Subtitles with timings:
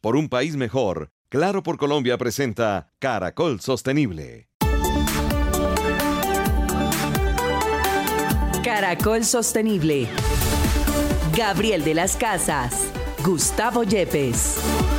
[0.00, 4.48] Por un país mejor, Claro por Colombia presenta Caracol Sostenible.
[8.64, 10.08] Caracol Sostenible.
[11.36, 12.90] Gabriel de las Casas.
[13.22, 14.97] Gustavo Yepes.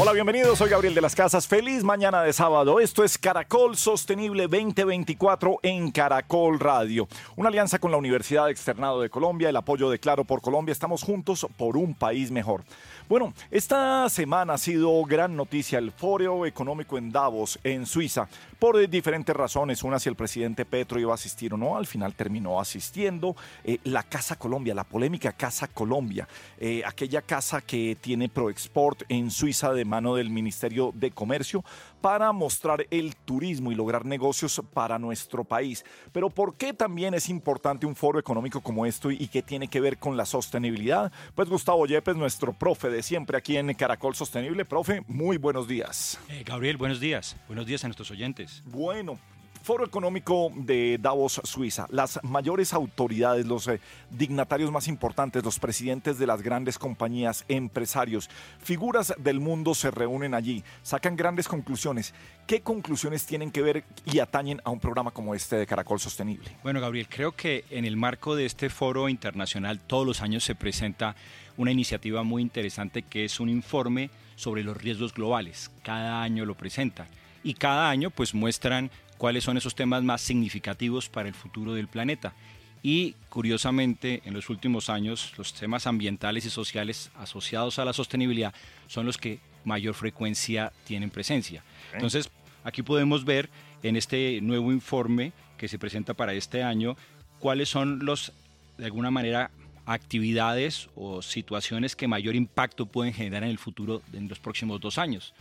[0.00, 0.58] Hola, bienvenidos.
[0.58, 1.48] Soy Gabriel de las Casas.
[1.48, 2.78] Feliz mañana de sábado.
[2.78, 7.08] Esto es Caracol Sostenible 2024 en Caracol Radio.
[7.34, 10.70] Una alianza con la Universidad Externado de Colombia, el apoyo de Claro por Colombia.
[10.70, 12.62] Estamos juntos por un país mejor.
[13.08, 18.88] Bueno, esta semana ha sido gran noticia el Foro Económico en Davos, en Suiza, por
[18.88, 19.82] diferentes razones.
[19.82, 23.36] Una, si el presidente Petro iba a asistir o no, al final terminó asistiendo.
[23.64, 29.30] Eh, la Casa Colombia, la polémica Casa Colombia, eh, aquella casa que tiene ProExport en
[29.30, 31.64] Suiza de mano del Ministerio de Comercio
[32.00, 35.84] para mostrar el turismo y lograr negocios para nuestro país.
[36.12, 39.80] Pero ¿por qué también es importante un foro económico como esto y qué tiene que
[39.80, 41.12] ver con la sostenibilidad?
[41.34, 44.64] Pues Gustavo Yepes, nuestro profe de siempre aquí en Caracol Sostenible.
[44.64, 46.18] Profe, muy buenos días.
[46.28, 47.36] Eh, Gabriel, buenos días.
[47.46, 48.47] Buenos días a nuestros oyentes.
[48.66, 49.18] Bueno,
[49.62, 51.86] Foro Económico de Davos, Suiza.
[51.90, 58.30] Las mayores autoridades, los eh, dignatarios más importantes, los presidentes de las grandes compañías, empresarios,
[58.60, 62.14] figuras del mundo se reúnen allí, sacan grandes conclusiones.
[62.46, 66.50] ¿Qué conclusiones tienen que ver y atañen a un programa como este de Caracol Sostenible?
[66.62, 70.54] Bueno, Gabriel, creo que en el marco de este foro internacional todos los años se
[70.54, 71.14] presenta
[71.58, 75.70] una iniciativa muy interesante que es un informe sobre los riesgos globales.
[75.82, 77.08] Cada año lo presentan
[77.42, 81.88] y cada año pues muestran cuáles son esos temas más significativos para el futuro del
[81.88, 82.34] planeta.
[82.82, 88.54] Y curiosamente, en los últimos años, los temas ambientales y sociales asociados a la sostenibilidad
[88.86, 91.64] son los que mayor frecuencia tienen presencia.
[91.92, 92.30] Entonces,
[92.62, 93.50] aquí podemos ver
[93.82, 96.96] en este nuevo informe que se presenta para este año
[97.40, 98.32] cuáles son los,
[98.76, 99.50] de alguna manera,
[99.86, 104.98] actividades o situaciones que mayor impacto pueden generar en el futuro en los próximos dos
[104.98, 105.34] años.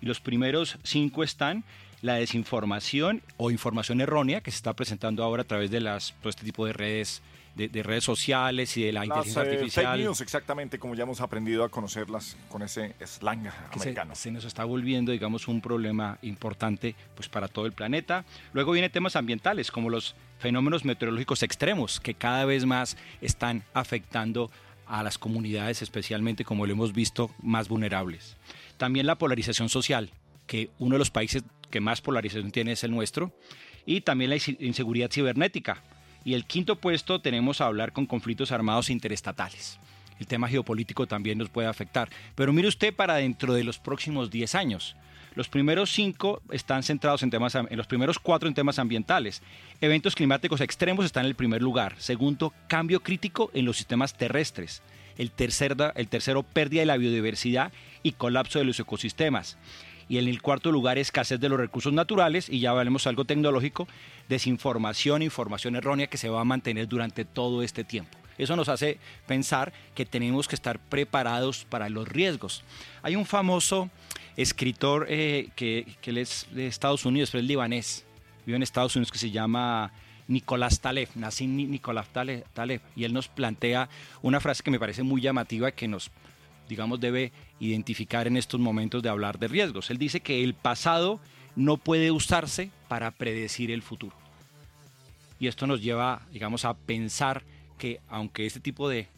[0.00, 1.64] Y los primeros cinco están
[2.02, 6.30] la desinformación o información errónea que se está presentando ahora a través de las, todo
[6.30, 7.22] este tipo de redes
[7.54, 9.86] de, redes sociales y de la inteligencia eh, artificial.
[9.86, 14.14] Fake news, exactamente, como ya hemos aprendido a conocerlas con ese slang americano.
[14.14, 18.24] Se, nos está volviendo, digamos, un problema importante pues, para todo el planeta.
[18.52, 24.50] Luego vienen temas ambientales, como los fenómenos meteorológicos extremos, que cada vez más están afectando
[24.86, 28.36] a las comunidades, especialmente, como lo hemos visto, más vulnerables.
[28.84, 30.10] También la polarización social,
[30.46, 33.32] que uno de los países que más polarización tiene es el nuestro,
[33.86, 35.82] y también la inseguridad cibernética.
[36.22, 39.78] Y el quinto puesto tenemos a hablar con conflictos armados interestatales.
[40.20, 42.10] El tema geopolítico también nos puede afectar.
[42.34, 44.96] Pero mire usted para dentro de los próximos 10 años.
[45.34, 49.40] Los primeros cinco están centrados en temas, en los primeros cuatro en temas ambientales.
[49.80, 51.94] Eventos climáticos extremos están en el primer lugar.
[52.00, 54.82] Segundo, cambio crítico en los sistemas terrestres.
[55.18, 59.56] El, tercer, el tercero, pérdida de la biodiversidad y colapso de los ecosistemas
[60.08, 63.88] y en el cuarto lugar escasez de los recursos naturales y ya veremos algo tecnológico,
[64.28, 68.18] desinformación, información errónea que se va a mantener durante todo este tiempo.
[68.36, 72.64] Eso nos hace pensar que tenemos que estar preparados para los riesgos.
[73.02, 73.90] Hay un famoso
[74.36, 78.04] escritor eh, que, que es de Estados Unidos, pero es libanés,
[78.44, 79.92] vive en Estados Unidos, que se llama
[80.28, 83.88] Nicolás Taleb, nací Nicolás Taleb, Taleb, y él nos plantea
[84.22, 86.10] una frase que me parece muy llamativa que nos
[86.68, 89.90] digamos, debe identificar en estos momentos de hablar de riesgos.
[89.90, 91.20] Él dice que el pasado
[91.56, 94.16] no puede usarse para predecir el futuro.
[95.38, 97.42] Y esto nos lleva, digamos, a pensar
[97.78, 99.08] que aunque este tipo de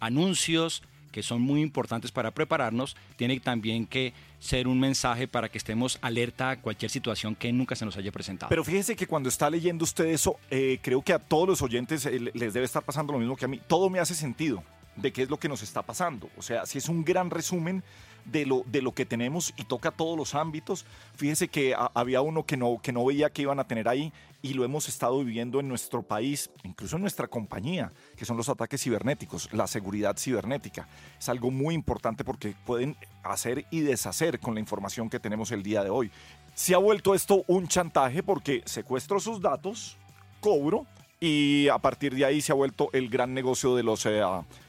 [0.00, 0.82] anuncios
[1.18, 5.98] que son muy importantes para prepararnos, tiene también que ser un mensaje para que estemos
[6.00, 8.50] alerta a cualquier situación que nunca se nos haya presentado.
[8.50, 12.06] Pero fíjese que cuando está leyendo usted eso, eh, creo que a todos los oyentes
[12.06, 13.60] eh, les debe estar pasando lo mismo que a mí.
[13.66, 14.62] Todo me hace sentido
[14.94, 16.30] de qué es lo que nos está pasando.
[16.36, 17.82] O sea, si es un gran resumen
[18.30, 20.84] de lo, de lo que tenemos y toca todos los ámbitos.
[21.14, 24.54] Fíjese que había uno que no, que no veía que iban a tener ahí y
[24.54, 28.82] lo hemos estado viviendo en nuestro país, incluso en nuestra compañía, que son los ataques
[28.82, 30.86] cibernéticos, la seguridad cibernética.
[31.18, 35.62] Es algo muy importante porque pueden hacer y deshacer con la información que tenemos el
[35.62, 36.10] día de hoy.
[36.54, 39.96] Se ha vuelto esto un chantaje porque secuestro sus datos,
[40.40, 40.86] cobro
[41.20, 44.22] y a partir de ahí se ha vuelto el gran negocio de los eh,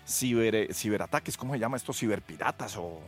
[0.07, 1.37] ciber, ciberataques.
[1.37, 1.93] ¿Cómo se llama esto?
[1.93, 2.99] Ciberpiratas o...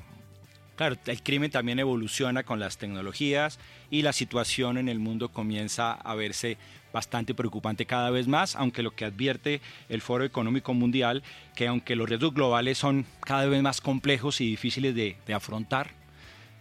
[0.75, 3.59] Claro, el crimen también evoluciona con las tecnologías
[3.89, 6.57] y la situación en el mundo comienza a verse
[6.91, 11.23] bastante preocupante cada vez más, aunque lo que advierte el Foro Económico Mundial,
[11.55, 15.91] que aunque los riesgos globales son cada vez más complejos y difíciles de, de afrontar,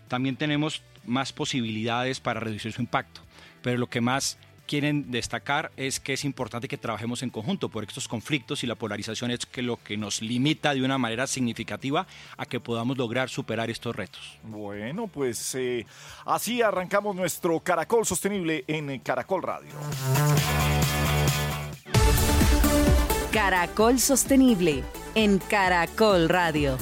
[0.08, 3.22] también tenemos más posibilidades para reducir su impacto.
[3.62, 4.38] Pero lo que más
[4.70, 8.76] quieren destacar es que es importante que trabajemos en conjunto, porque estos conflictos y la
[8.76, 12.06] polarización es que lo que nos limita de una manera significativa
[12.36, 14.38] a que podamos lograr superar estos retos.
[14.44, 15.86] Bueno, pues eh,
[16.24, 19.72] así arrancamos nuestro Caracol Sostenible en Caracol Radio.
[23.32, 24.84] Caracol Sostenible
[25.16, 26.78] en Caracol Radio.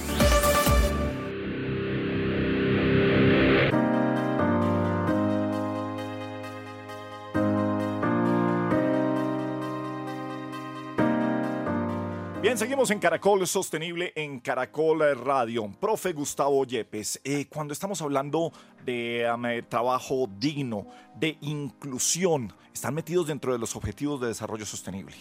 [12.59, 15.73] Seguimos en Caracol Sostenible en Caracol Radio.
[15.81, 18.53] Profe Gustavo Yepes, eh, cuando estamos hablando
[18.85, 20.85] de um, trabajo digno,
[21.15, 25.15] de inclusión, ¿están metidos dentro de los objetivos de desarrollo sostenible?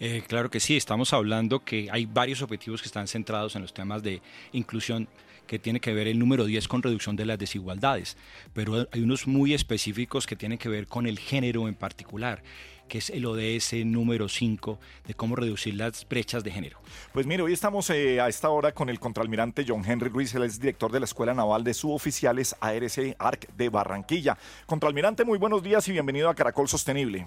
[0.00, 3.74] Eh, claro que sí, estamos hablando que hay varios objetivos que están centrados en los
[3.74, 5.08] temas de inclusión
[5.48, 8.16] que tiene que ver el número 10 con reducción de las desigualdades,
[8.52, 12.44] pero hay unos muy específicos que tienen que ver con el género en particular
[12.88, 16.78] que es el ODS número 5 de cómo reducir las brechas de género.
[17.12, 20.42] Pues mire, hoy estamos eh, a esta hora con el contraalmirante John Henry Ruiz, él
[20.42, 24.38] es director de la Escuela Naval de Suboficiales ARC ARC de Barranquilla.
[24.66, 27.26] Contraalmirante, muy buenos días y bienvenido a Caracol Sostenible.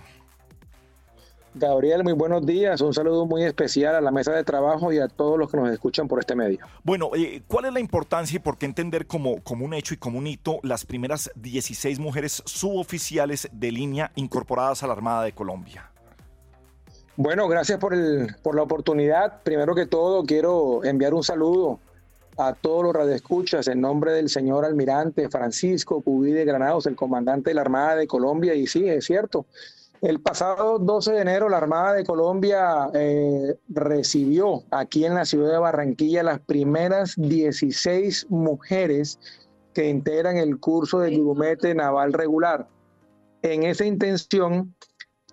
[1.53, 2.79] Gabriel, muy buenos días.
[2.79, 5.69] Un saludo muy especial a la mesa de trabajo y a todos los que nos
[5.69, 6.59] escuchan por este medio.
[6.83, 9.97] Bueno, eh, ¿cuál es la importancia y por qué entender como, como un hecho y
[9.97, 15.33] como un hito las primeras 16 mujeres suboficiales de línea incorporadas a la Armada de
[15.33, 15.91] Colombia?
[17.17, 19.43] Bueno, gracias por, el, por la oportunidad.
[19.43, 21.79] Primero que todo, quiero enviar un saludo
[22.37, 27.49] a todos los radioescuchas en nombre del señor almirante Francisco Cubí de Granados, el comandante
[27.49, 28.55] de la Armada de Colombia.
[28.55, 29.45] Y sí, es cierto,
[30.01, 35.51] el pasado 12 de enero la Armada de Colombia eh, recibió aquí en la ciudad
[35.51, 39.19] de Barranquilla las primeras 16 mujeres
[39.75, 42.67] que integran el curso de grumete naval regular.
[43.43, 44.75] En esa intención,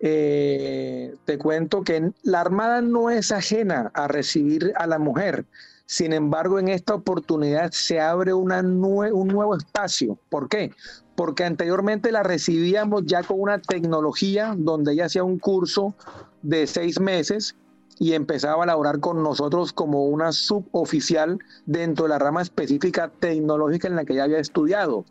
[0.01, 5.47] eh, te cuento que la Armada no es ajena a recibir a la mujer.
[5.87, 8.49] Sin embargo, en esta oportunidad se abre un
[8.79, 10.19] nuevo espacio.
[10.29, 10.73] ¿Por qué?
[11.19, 15.97] Porque anteriormente la recibíamos ya con una tecnología donde ella hacía un curso
[16.43, 17.57] de seis meses
[17.99, 23.89] y empezaba a laborar con nosotros como una suboficial dentro de la rama específica tecnológica
[23.89, 25.05] en la que ella había estudiado.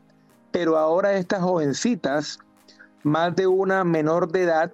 [0.54, 2.40] Pero ahora estas jovencitas,
[3.04, 4.72] más de una menor de edad,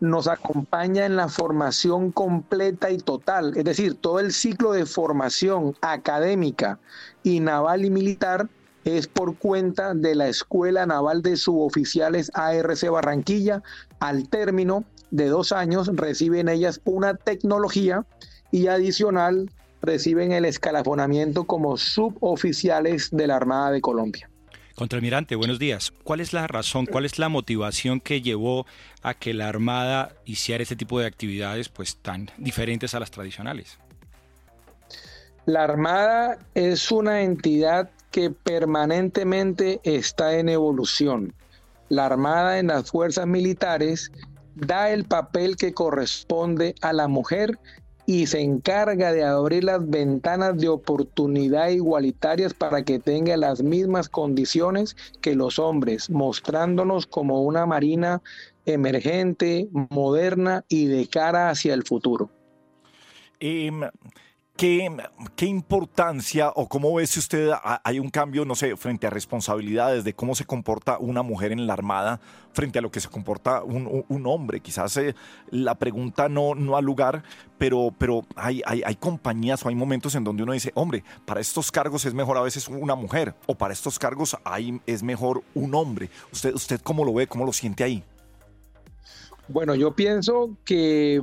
[0.00, 5.76] nos acompaña en la formación completa y total, es decir, todo el ciclo de formación
[5.80, 6.80] académica
[7.22, 8.48] y naval y militar
[8.84, 13.62] es por cuenta de la Escuela Naval de Suboficiales ARC Barranquilla.
[14.00, 18.04] Al término de dos años reciben ellas una tecnología
[18.50, 19.50] y adicional
[19.82, 24.28] reciben el escalafonamiento como suboficiales de la Armada de Colombia.
[24.74, 25.92] Contraalmirante, buenos días.
[26.02, 28.66] ¿Cuál es la razón, cuál es la motivación que llevó
[29.02, 33.78] a que la Armada hiciera este tipo de actividades pues tan diferentes a las tradicionales?
[35.44, 41.34] La Armada es una entidad que permanentemente está en evolución.
[41.88, 44.12] La Armada en las fuerzas militares
[44.54, 47.58] da el papel que corresponde a la mujer
[48.06, 54.08] y se encarga de abrir las ventanas de oportunidad igualitarias para que tenga las mismas
[54.08, 58.20] condiciones que los hombres, mostrándonos como una marina
[58.66, 62.30] emergente, moderna y de cara hacia el futuro.
[63.40, 63.82] Em,
[64.56, 64.94] ¿Qué,
[65.34, 70.04] ¿Qué, importancia o cómo ve si usted hay un cambio, no sé, frente a responsabilidades
[70.04, 72.20] de cómo se comporta una mujer en la Armada
[72.52, 74.60] frente a lo que se comporta un, un hombre?
[74.60, 75.14] Quizás eh,
[75.50, 77.24] la pregunta no, no al lugar,
[77.56, 81.40] pero, pero hay, hay, hay, compañías o hay momentos en donde uno dice, hombre, para
[81.40, 85.42] estos cargos es mejor a veces una mujer o para estos cargos hay, es mejor
[85.54, 86.10] un hombre.
[86.30, 88.04] ¿Usted, ¿Usted cómo lo ve, cómo lo siente ahí?
[89.48, 91.22] Bueno, yo pienso que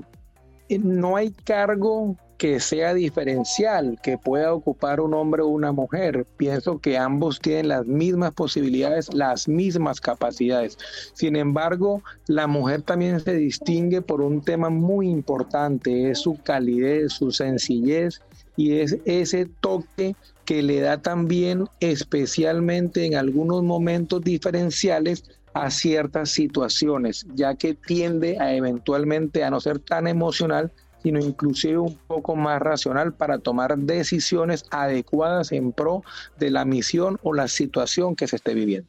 [0.69, 6.25] no hay cargo que sea diferencial, que pueda ocupar un hombre o una mujer.
[6.37, 10.77] Pienso que ambos tienen las mismas posibilidades, las mismas capacidades.
[11.13, 17.11] Sin embargo, la mujer también se distingue por un tema muy importante, es su calidez,
[17.11, 18.21] su sencillez
[18.55, 20.15] y es ese toque
[20.45, 28.39] que le da también especialmente en algunos momentos diferenciales a ciertas situaciones, ya que tiende
[28.39, 30.71] a eventualmente a no ser tan emocional,
[31.03, 36.03] sino inclusive un poco más racional para tomar decisiones adecuadas en pro
[36.37, 38.87] de la misión o la situación que se esté viviendo.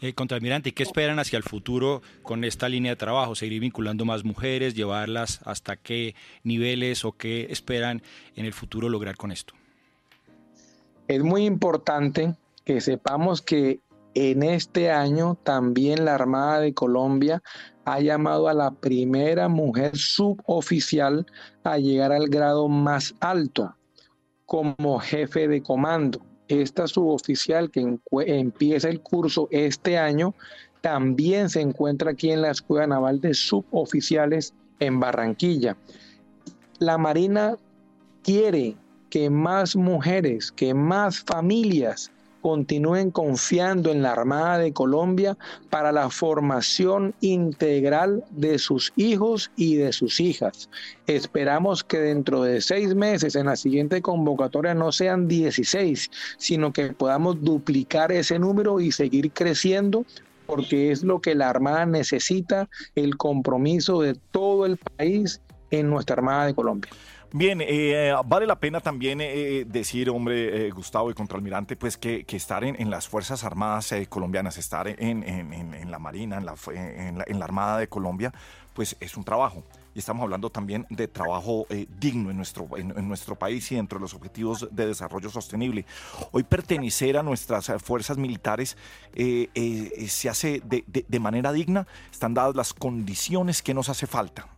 [0.00, 3.34] Eh, contraalmirante, ¿qué esperan hacia el futuro con esta línea de trabajo?
[3.34, 4.74] ¿Seguir vinculando más mujeres?
[4.74, 8.02] ¿Llevarlas hasta qué niveles o qué esperan
[8.36, 9.54] en el futuro lograr con esto?
[11.08, 13.80] Es muy importante que sepamos que
[14.14, 17.42] en este año también la Armada de Colombia
[17.88, 21.24] ha llamado a la primera mujer suboficial
[21.64, 23.74] a llegar al grado más alto
[24.44, 26.20] como jefe de comando.
[26.48, 30.34] Esta suboficial que empieza el curso este año
[30.82, 35.76] también se encuentra aquí en la Escuela Naval de Suboficiales en Barranquilla.
[36.78, 37.56] La Marina
[38.22, 38.76] quiere
[39.08, 42.10] que más mujeres, que más familias
[42.48, 45.36] continúen confiando en la Armada de Colombia
[45.68, 50.70] para la formación integral de sus hijos y de sus hijas.
[51.06, 56.94] Esperamos que dentro de seis meses en la siguiente convocatoria no sean 16, sino que
[56.94, 60.06] podamos duplicar ese número y seguir creciendo
[60.46, 66.14] porque es lo que la Armada necesita, el compromiso de todo el país en nuestra
[66.14, 66.90] Armada de Colombia.
[67.30, 72.24] Bien, eh, vale la pena también eh, decir, hombre, eh, Gustavo y contraalmirante, pues que,
[72.26, 78.32] estar en, las Fuerzas Armadas colombianas, estar en, la Marina, en la, Armada de Colombia,
[78.72, 79.62] pues es un trabajo.
[79.94, 81.66] Y estamos hablando también de trabajo
[81.98, 85.84] digno en nuestro, en, nuestro país y dentro de los objetivos de desarrollo sostenible.
[86.32, 88.78] Hoy pertenecer a nuestras fuerzas militares
[89.14, 94.48] se hace de, de manera digna, están dadas las condiciones que nos hace falta.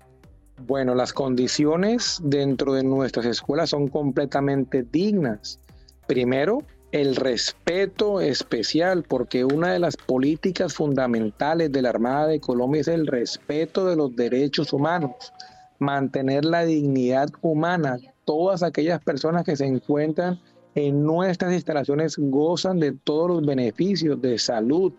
[0.66, 5.58] Bueno, las condiciones dentro de nuestras escuelas son completamente dignas.
[6.06, 6.58] Primero,
[6.92, 12.88] el respeto especial, porque una de las políticas fundamentales de la Armada de Colombia es
[12.88, 15.32] el respeto de los derechos humanos,
[15.78, 17.98] mantener la dignidad humana.
[18.24, 20.40] Todas aquellas personas que se encuentran
[20.74, 24.92] en nuestras instalaciones gozan de todos los beneficios de salud,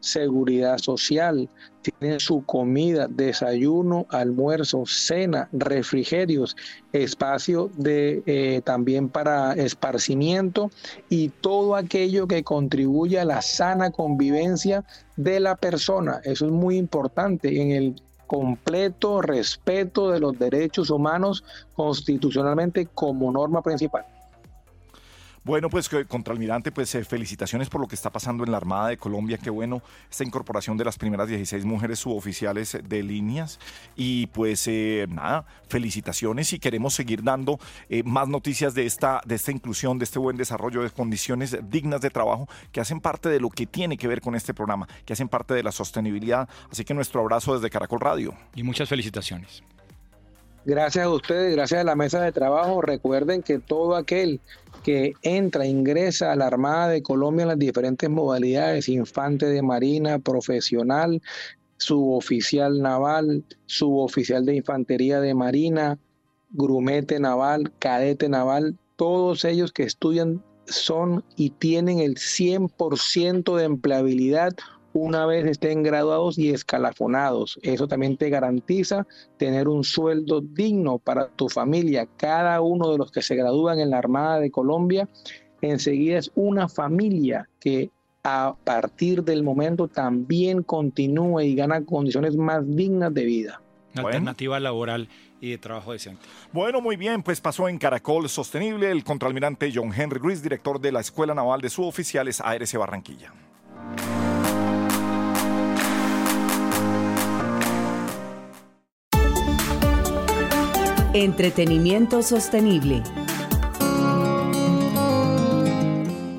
[0.00, 1.48] seguridad social,
[1.82, 6.56] tienen su comida, desayuno, almuerzo, cena, refrigerios,
[6.92, 10.70] espacio de eh, también para esparcimiento
[11.08, 14.84] y todo aquello que contribuye a la sana convivencia
[15.16, 16.20] de la persona.
[16.24, 21.42] Eso es muy importante en el completo respeto de los derechos humanos
[21.74, 24.04] constitucionalmente como norma principal.
[25.48, 28.98] Bueno, pues contraalmirante, pues eh, felicitaciones por lo que está pasando en la Armada de
[28.98, 29.38] Colombia.
[29.38, 33.58] Qué bueno esta incorporación de las primeras 16 mujeres suboficiales de líneas.
[33.96, 39.36] Y pues eh, nada, felicitaciones y queremos seguir dando eh, más noticias de esta, de
[39.36, 43.40] esta inclusión, de este buen desarrollo de condiciones dignas de trabajo que hacen parte de
[43.40, 46.46] lo que tiene que ver con este programa, que hacen parte de la sostenibilidad.
[46.70, 48.34] Así que nuestro abrazo desde Caracol Radio.
[48.54, 49.62] Y muchas felicitaciones.
[50.64, 52.82] Gracias a ustedes, gracias a la mesa de trabajo.
[52.82, 54.40] Recuerden que todo aquel
[54.82, 60.18] que entra, ingresa a la Armada de Colombia en las diferentes modalidades, infante de marina,
[60.18, 61.22] profesional,
[61.78, 65.98] suboficial naval, suboficial de infantería de marina,
[66.50, 74.54] grumete naval, cadete naval, todos ellos que estudian son y tienen el 100% de empleabilidad
[74.98, 77.58] una vez estén graduados y escalafonados.
[77.62, 82.06] Eso también te garantiza tener un sueldo digno para tu familia.
[82.16, 85.08] Cada uno de los que se gradúan en la Armada de Colombia
[85.60, 87.90] enseguida es una familia que
[88.24, 93.62] a partir del momento también continúa y gana condiciones más dignas de vida.
[93.94, 95.08] alternativa laboral
[95.40, 96.22] y de trabajo decente.
[96.52, 100.92] Bueno, muy bien, pues pasó en Caracol Sostenible el contraalmirante John Henry Ruiz, director de
[100.92, 103.32] la Escuela Naval de Suboficiales ARC Barranquilla.
[111.18, 113.02] Entretenimiento sostenible.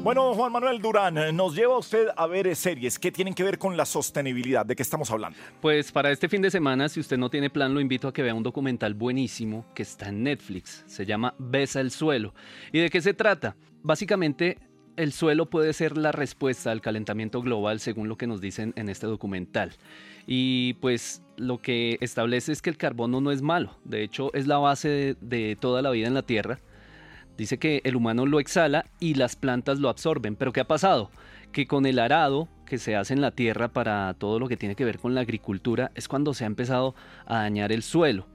[0.02, 3.76] Bueno, Juan Manuel Durán, nos lleva usted a ver series que tienen que ver con
[3.76, 4.66] la sostenibilidad.
[4.66, 5.38] ¿De qué estamos hablando?
[5.60, 8.22] Pues para este fin de semana, si usted no tiene plan, lo invito a que
[8.22, 10.86] vea un documental buenísimo que está en Netflix.
[10.88, 12.34] Se llama Besa el suelo.
[12.72, 13.58] ¿Y de qué se trata?
[13.84, 14.60] Básicamente
[14.96, 18.88] el suelo puede ser la respuesta al calentamiento global según lo que nos dicen en
[18.88, 19.74] este documental.
[20.26, 24.48] Y pues lo que establece es que el carbono no es malo, de hecho es
[24.48, 26.60] la base de, toda la vida en la Tierra.
[27.38, 31.10] Dice que el humano lo exhala y las plantas lo absorben, pero ¿qué ha pasado?
[31.54, 34.76] Que con el arado que se hace en la tierra para todo lo que tiene
[34.76, 38.28] que ver con la agricultura es cuando se ha empezado a dañar el suelo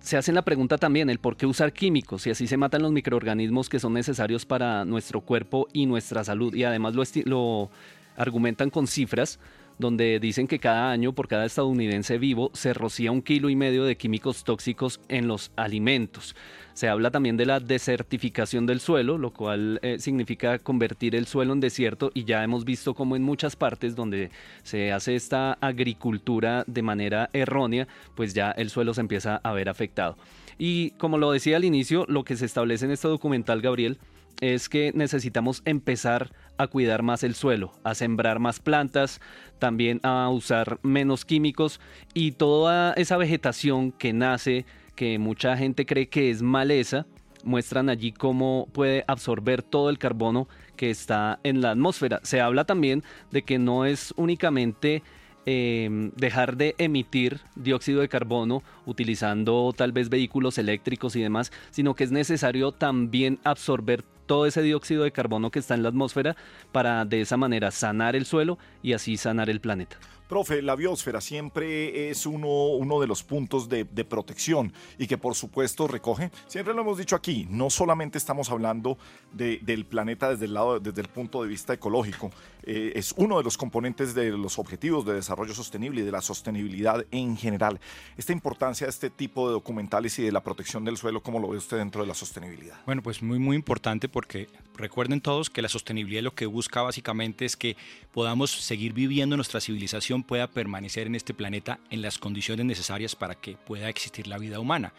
[0.00, 2.92] se hacen la pregunta también el por qué usar químicos y así se matan los
[2.92, 6.94] microorganismos que son necesarios para nuestro cuerpo y nuestra salud y además
[7.24, 7.70] lo
[8.16, 9.40] argumentan con cifras
[9.78, 13.84] donde dicen que cada año por cada estadounidense vivo se rocía un kilo y medio
[13.84, 16.34] de químicos tóxicos en los alimentos.
[16.72, 21.54] Se habla también de la desertificación del suelo, lo cual eh, significa convertir el suelo
[21.54, 24.30] en desierto y ya hemos visto como en muchas partes donde
[24.62, 29.70] se hace esta agricultura de manera errónea, pues ya el suelo se empieza a ver
[29.70, 30.18] afectado.
[30.58, 33.98] Y como lo decía al inicio, lo que se establece en este documental, Gabriel,
[34.40, 39.20] es que necesitamos empezar a cuidar más el suelo, a sembrar más plantas,
[39.58, 41.80] también a usar menos químicos
[42.14, 44.64] y toda esa vegetación que nace,
[44.94, 47.06] que mucha gente cree que es maleza,
[47.44, 52.20] muestran allí cómo puede absorber todo el carbono que está en la atmósfera.
[52.22, 55.02] Se habla también de que no es únicamente
[55.46, 61.94] em, dejar de emitir dióxido de carbono utilizando tal vez vehículos eléctricos y demás, sino
[61.94, 66.36] que es necesario también absorber todo ese dióxido de carbono que está en la atmósfera
[66.72, 69.96] para de esa manera sanar el suelo y así sanar el planeta.
[70.28, 75.34] Profe, la biosfera siempre es uno, uno de los puntos de, protección y que por
[75.34, 78.98] supuesto recoge, siempre lo hemos dicho aquí, no solamente estamos hablando
[79.32, 82.30] del planeta desde el, lado, desde el punto de vista ecológico,
[82.62, 86.20] eh, es uno de los componentes de los objetivos de desarrollo sostenible y de la
[86.20, 87.78] sostenibilidad en general.
[88.16, 91.48] Esta importancia de este tipo de documentales y de la protección del suelo, ¿cómo lo
[91.48, 92.76] ve usted dentro de la sostenibilidad?
[92.84, 97.44] Bueno, pues muy, muy importante porque recuerden todos que la sostenibilidad lo que busca básicamente
[97.44, 97.76] es que
[98.12, 103.34] podamos seguir viviendo nuestra civilización pueda permanecer en este planeta en las condiciones necesarias para
[103.34, 104.92] que pueda existir la vida humana.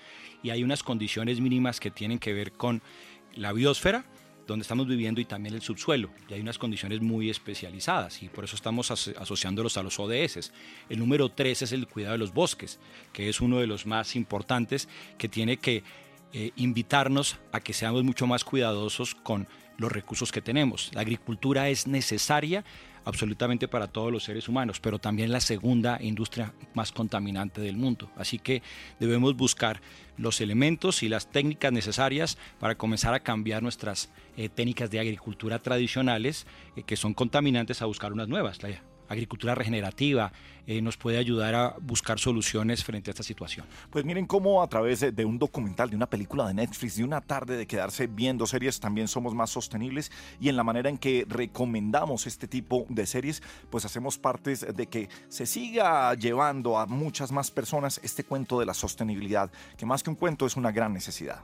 [0.44, 2.82] Y hay unas condiciones mínimas que tienen que ver con
[3.36, 4.06] la biosfera,
[4.48, 6.10] donde estamos viviendo y también el subsuelo.
[6.30, 10.52] Y hay unas condiciones muy especializadas y por eso estamos asociándolos a los ODS.
[10.90, 12.80] El número 3 es el cuidado de los bosques,
[13.12, 15.84] que es uno de los más importantes que tiene que
[16.34, 19.48] eh, invitarnos a que seamos mucho más cuidadosos con
[19.78, 20.92] los recursos que tenemos.
[20.94, 22.64] La agricultura es necesaria
[23.08, 28.12] absolutamente para todos los seres humanos, pero también la segunda industria más contaminante del mundo.
[28.18, 28.62] Así que
[29.00, 29.82] debemos buscar
[30.18, 35.60] los elementos y las técnicas necesarias para comenzar a cambiar nuestras eh, técnicas de agricultura
[35.60, 36.46] tradicionales
[36.76, 38.58] eh, que son contaminantes a buscar unas nuevas
[39.08, 40.32] agricultura regenerativa,
[40.66, 43.66] eh, nos puede ayudar a buscar soluciones frente a esta situación.
[43.90, 47.22] Pues miren cómo a través de, un documental, de una película de Netflix, de una
[47.22, 50.12] tarde de quedarse viendo series, también somos más sostenibles
[50.42, 54.88] y en la manera en que recomendamos este tipo de series, pues hacemos partes de
[54.88, 60.04] que se siga llevando a muchas más personas este cuento de la sostenibilidad, que más
[60.04, 61.42] que un cuento es una gran necesidad.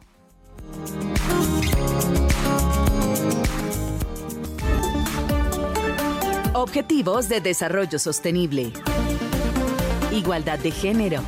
[6.64, 8.72] Objetivos de Desarrollo Sostenible.
[10.14, 11.22] Igualdad de género.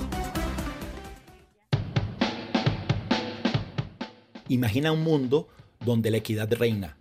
[4.48, 5.50] Imagina un mundo
[5.84, 6.96] donde la equidad reina.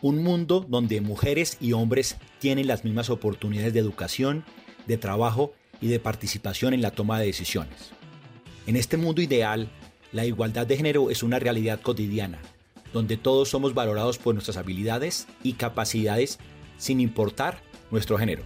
[0.00, 4.46] Un mundo donde mujeres y hombres tienen las mismas oportunidades de educación,
[4.86, 5.52] de trabajo
[5.82, 7.90] y de participación en la toma de decisiones.
[8.66, 9.68] En este mundo ideal,
[10.12, 12.38] la igualdad de género es una realidad cotidiana,
[12.94, 16.38] donde todos somos valorados por nuestras habilidades y capacidades
[16.78, 18.42] sin importar nuestro género.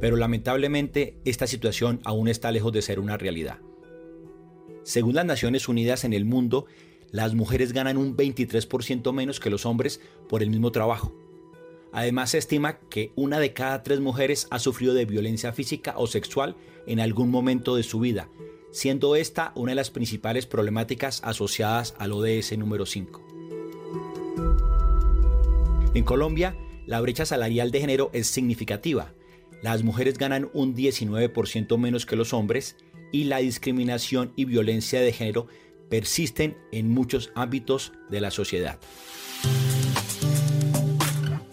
[0.00, 3.58] Pero lamentablemente esta situación aún está lejos de ser una realidad.
[4.82, 6.66] Según las Naciones Unidas en el mundo,
[7.12, 11.14] las mujeres ganan un 23% menos que los hombres por el mismo trabajo.
[11.92, 16.06] Además se estima que una de cada tres mujeres ha sufrido de violencia física o
[16.06, 18.28] sexual en algún momento de su vida,
[18.72, 23.31] siendo esta una de las principales problemáticas asociadas al ODS número 5.
[25.94, 29.12] En Colombia, la brecha salarial de género es significativa.
[29.60, 32.76] Las mujeres ganan un 19% menos que los hombres
[33.12, 35.48] y la discriminación y violencia de género
[35.90, 38.78] persisten en muchos ámbitos de la sociedad.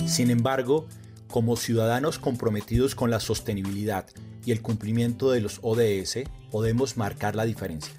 [0.06, 0.88] Sin embargo,
[1.28, 4.08] como ciudadanos comprometidos con la sostenibilidad
[4.45, 7.93] y el cumplimiento de los ODS, podemos marcar la diferencia.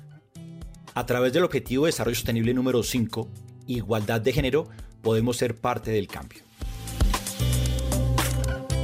[0.95, 3.29] A través del Objetivo de Desarrollo Sostenible número 5,
[3.67, 4.69] Igualdad de Género,
[5.03, 6.43] podemos ser parte del cambio.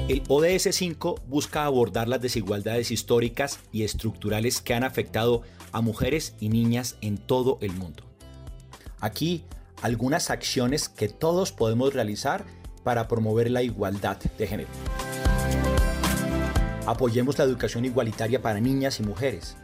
[0.08, 6.34] El ODS 5 busca abordar las desigualdades históricas y estructurales que han afectado a mujeres
[6.38, 8.04] y niñas en todo el mundo.
[9.00, 9.44] Aquí
[9.82, 12.44] algunas acciones que todos podemos realizar
[12.84, 14.68] para promover la igualdad de género.
[16.86, 19.56] Apoyemos la educación igualitaria para niñas y mujeres,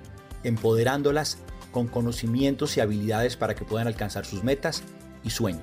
[0.42, 1.38] empoderándolas
[1.70, 4.82] con conocimientos y habilidades para que puedan alcanzar sus metas
[5.22, 5.62] y sueños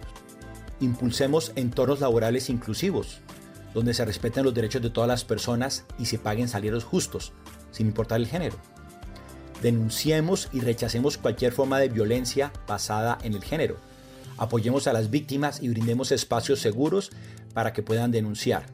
[0.80, 3.20] impulsemos entornos laborales inclusivos,
[3.74, 7.34] donde se respeten los derechos de todas las personas y se paguen salarios justos,
[7.72, 8.56] sin importar el género.
[9.62, 13.78] Denunciemos y rechacemos cualquier forma de violencia basada en el género.
[14.38, 17.12] Apoyemos a las víctimas y brindemos espacios seguros
[17.54, 18.68] para que puedan denunciar.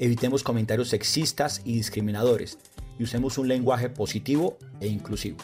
[0.00, 2.58] Evitemos comentarios sexistas y discriminadores
[2.98, 5.38] y usemos un lenguaje positivo e inclusivo.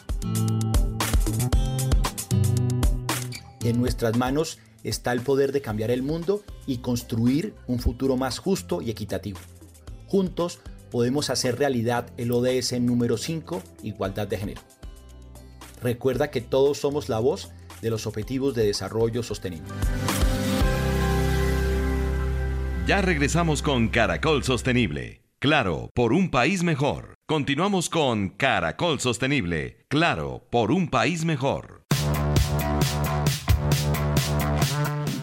[3.65, 8.37] En nuestras manos está el poder de cambiar el mundo y construir un futuro más
[8.37, 9.39] justo y equitativo.
[10.05, 10.59] Juntos
[10.91, 14.61] podemos hacer realidad el ODS número 5, igualdad de género.
[15.81, 17.49] Recuerda que todos somos la voz
[17.81, 19.73] de los Objetivos de Desarrollo Sostenible.
[22.85, 25.23] Ya regresamos con Caracol Sostenible.
[25.39, 27.15] Claro, por un país mejor.
[27.27, 29.87] Continuamos con Caracol Sostenible.
[29.89, 31.84] Claro, por un país mejor.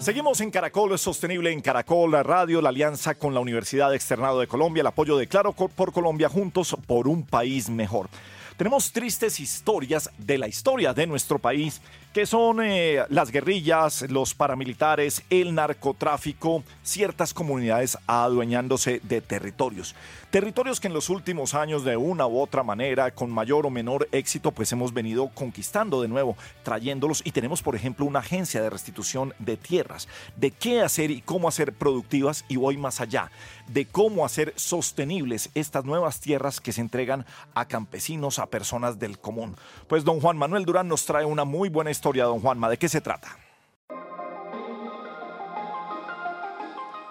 [0.02, 4.80] Seguimos en Caracol Sostenible, en Caracol Radio, la alianza con la Universidad Externado de Colombia,
[4.80, 8.08] el apoyo de Claro por Colombia, juntos por un país mejor.
[8.56, 11.80] Tenemos tristes historias de la historia de nuestro país,
[12.12, 19.94] que son eh, las guerrillas, los paramilitares, el narcotráfico, ciertas comunidades adueñándose de territorios.
[20.31, 24.09] Territorios que en los últimos años de una u otra manera, con mayor o menor
[24.12, 28.70] éxito, pues hemos venido conquistando de nuevo, trayéndolos y tenemos, por ejemplo, una agencia de
[28.70, 33.31] restitución de tierras, de qué hacer y cómo hacer productivas y voy más allá,
[33.68, 39.18] de cómo hacer sostenibles estas nuevas tierras que se entregan a campesinos, a personas del
[39.18, 39.57] común.
[39.87, 43.00] Pues don Juan Manuel Durán nos trae una muy buena don Juanma, ¿de qué se
[43.00, 43.38] trata?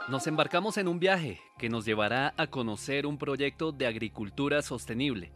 [0.09, 5.31] Nos embarcamos en un viaje que nos llevará a conocer un proyecto de agricultura sostenible.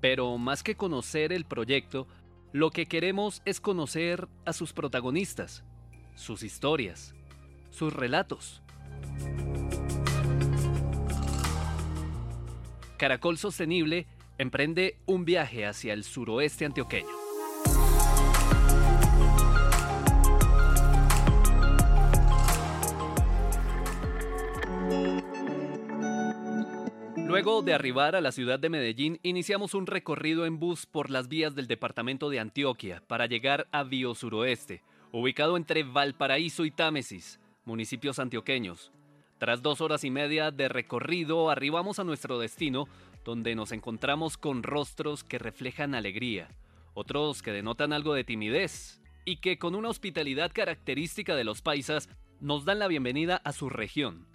[0.00, 2.06] Pero más que conocer el proyecto,
[2.52, 5.64] lo que queremos es conocer a sus protagonistas,
[6.14, 7.14] sus historias,
[7.70, 8.62] sus relatos.
[12.96, 14.06] Caracol Sostenible
[14.38, 17.23] emprende un viaje hacia el suroeste antioqueño.
[27.44, 31.28] Luego de arribar a la ciudad de Medellín, iniciamos un recorrido en bus por las
[31.28, 38.18] vías del departamento de Antioquia para llegar a Biosuroeste, ubicado entre Valparaíso y Támesis, municipios
[38.18, 38.92] antioqueños.
[39.36, 42.88] Tras dos horas y media de recorrido, arribamos a nuestro destino,
[43.26, 46.48] donde nos encontramos con rostros que reflejan alegría,
[46.94, 52.08] otros que denotan algo de timidez, y que con una hospitalidad característica de los paisas
[52.40, 54.26] nos dan la bienvenida a su región,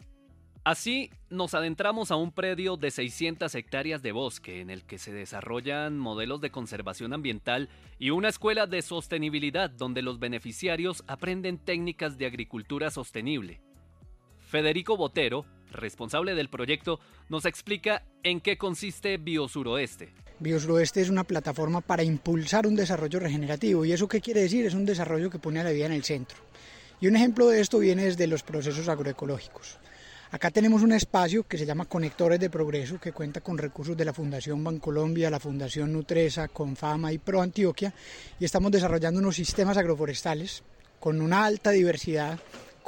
[0.65, 5.13] Así, nos adentramos a un predio de 600 hectáreas de bosque en el que se
[5.13, 12.17] desarrollan modelos de conservación ambiental y una escuela de sostenibilidad donde los beneficiarios aprenden técnicas
[12.17, 13.61] de agricultura sostenible.
[14.49, 20.13] Federico Botero, responsable del proyecto, nos explica en qué consiste Biosuroeste.
[20.39, 24.65] Biosuroeste es una plataforma para impulsar un desarrollo regenerativo y eso qué quiere decir?
[24.65, 26.37] Es un desarrollo que pone a la vida en el centro.
[26.99, 29.79] Y un ejemplo de esto viene desde los procesos agroecológicos.
[30.31, 34.05] Acá tenemos un espacio que se llama Conectores de Progreso, que cuenta con recursos de
[34.05, 37.91] la Fundación Bancolombia, la Fundación Nutresa, Confama y Pro Antioquia,
[38.39, 40.61] y estamos desarrollando unos sistemas agroforestales
[40.99, 42.37] con una alta diversidad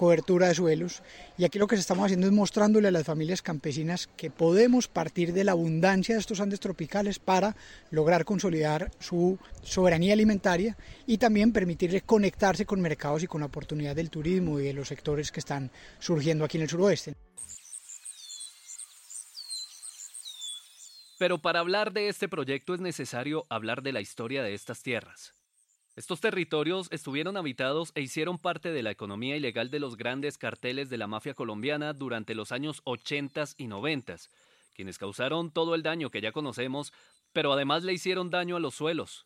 [0.01, 1.03] cobertura de suelos.
[1.37, 5.31] Y aquí lo que estamos haciendo es mostrándole a las familias campesinas que podemos partir
[5.31, 7.55] de la abundancia de estos Andes tropicales para
[7.91, 13.95] lograr consolidar su soberanía alimentaria y también permitirles conectarse con mercados y con la oportunidad
[13.95, 17.13] del turismo y de los sectores que están surgiendo aquí en el suroeste.
[21.19, 25.40] Pero para hablar de este proyecto es necesario hablar de la historia de estas tierras.
[25.97, 30.89] Estos territorios estuvieron habitados e hicieron parte de la economía ilegal de los grandes carteles
[30.89, 34.15] de la mafia colombiana durante los años 80 y 90,
[34.73, 36.93] quienes causaron todo el daño que ya conocemos,
[37.33, 39.25] pero además le hicieron daño a los suelos.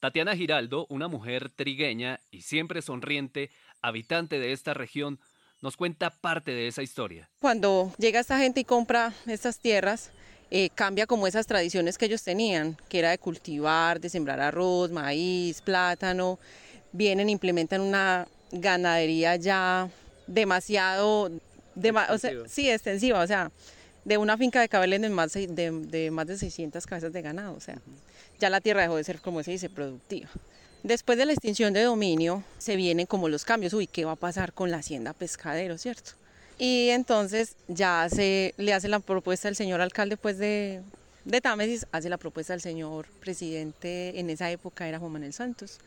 [0.00, 3.50] Tatiana Giraldo, una mujer trigueña y siempre sonriente,
[3.82, 5.20] habitante de esta región,
[5.60, 7.28] nos cuenta parte de esa historia.
[7.40, 10.12] Cuando llega esta gente y compra estas tierras,
[10.56, 14.92] eh, cambia como esas tradiciones que ellos tenían, que era de cultivar, de sembrar arroz,
[14.92, 16.38] maíz, plátano,
[16.92, 19.90] vienen, implementan una ganadería ya
[20.28, 21.32] demasiado,
[22.08, 23.50] o sea, sí, extensiva, o sea,
[24.04, 27.56] de una finca de cabeles de más de, de más de 600 cabezas de ganado,
[27.56, 27.80] o sea,
[28.38, 30.28] ya la tierra dejó de ser, como se dice, productiva.
[30.84, 34.16] Después de la extinción de dominio, se vienen como los cambios, uy, ¿qué va a
[34.16, 36.12] pasar con la hacienda pescadero, cierto?
[36.58, 40.82] Y entonces ya se le hace la propuesta al señor alcalde pues de,
[41.24, 45.78] de Támesis, hace la propuesta al señor presidente, en esa época era Juan Manuel Santos,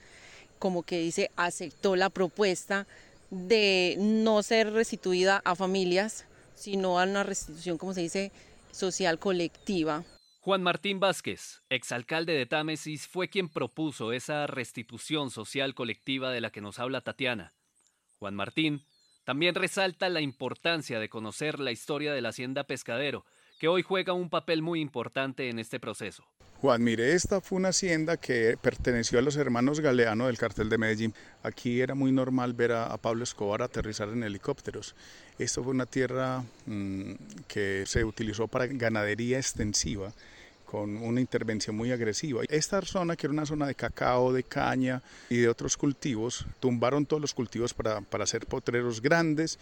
[0.59, 2.85] como que dice, aceptó la propuesta
[3.29, 6.25] de no ser restituida a familias,
[6.55, 8.31] sino a una restitución, como se dice,
[8.71, 10.03] social colectiva.
[10.41, 16.51] Juan Martín Vázquez, exalcalde de Támesis, fue quien propuso esa restitución social colectiva de la
[16.51, 17.53] que nos habla Tatiana.
[18.19, 18.81] Juan Martín
[19.27, 23.25] también resalta la importancia de conocer la historia de la hacienda Pescadero,
[23.59, 26.23] que hoy juega un papel muy importante en este proceso.
[26.61, 30.77] Juan, mire, esta fue una hacienda que perteneció a los hermanos Galeano del cartel de
[30.77, 31.13] Medellín.
[31.43, 34.95] Aquí era muy normal ver a, Pablo Escobar aterrizar en helicópteros.
[35.37, 37.11] Esto fue una tierra mm,
[37.49, 40.13] que se utilizó para ganadería extensiva
[40.69, 42.43] con una intervención muy agresiva.
[42.49, 47.05] Esta zona, que era una zona de cacao, de caña y de otros cultivos, tumbaron
[47.05, 49.57] todos los cultivos para, para hacer potreros grandes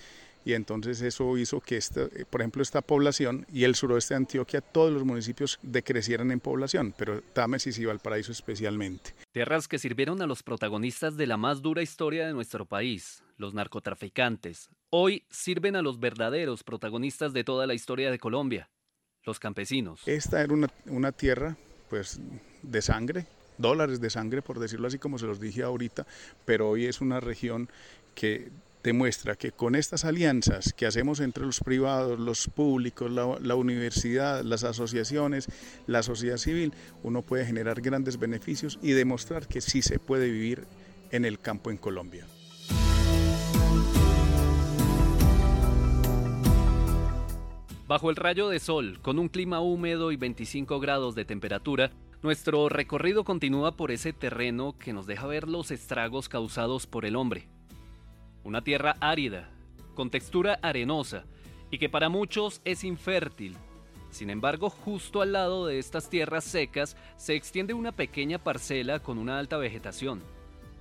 [0.46, 4.62] y entonces eso hizo que, esta, por ejemplo, esta población y el suroeste de Antioquia,
[4.62, 9.16] todos los municipios decrecieran en población, pero Támesis y Valparaíso especialmente.
[9.32, 13.56] Tierras que sirvieron a los protagonistas de la más dura historia de nuestro país, los
[13.56, 18.70] narcotraficantes, hoy sirven a los verdaderos protagonistas de toda la historia de Colombia,
[19.26, 20.02] los campesinos.
[20.06, 21.58] Esta era una, una tierra
[21.90, 22.20] pues
[22.62, 23.26] de sangre,
[23.58, 26.06] dólares de sangre por decirlo así como se los dije ahorita,
[26.46, 27.70] pero hoy es una región
[28.14, 28.50] que
[28.86, 34.44] demuestra que con estas alianzas que hacemos entre los privados, los públicos, la, la, universidad,
[34.44, 35.48] las asociaciones,
[35.88, 40.66] la sociedad civil, uno puede generar grandes beneficios y demostrar que sí se puede vivir
[41.12, 42.28] en el campo en Colombia.
[47.88, 51.92] Bajo el rayo de sol, con un clima húmedo y 25 grados de temperatura,
[52.24, 57.16] nuestro recorrido continúa por ese terreno que nos deja ver los estragos causados por el
[57.16, 57.48] hombre.
[58.44, 59.52] Una tierra árida,
[59.94, 61.26] con textura arenosa
[61.70, 63.56] y que para muchos es infértil.
[64.10, 69.20] Sin embargo, justo al lado de estas tierras secas se extiende una pequeña parcela con
[69.20, 70.24] una alta vegetación,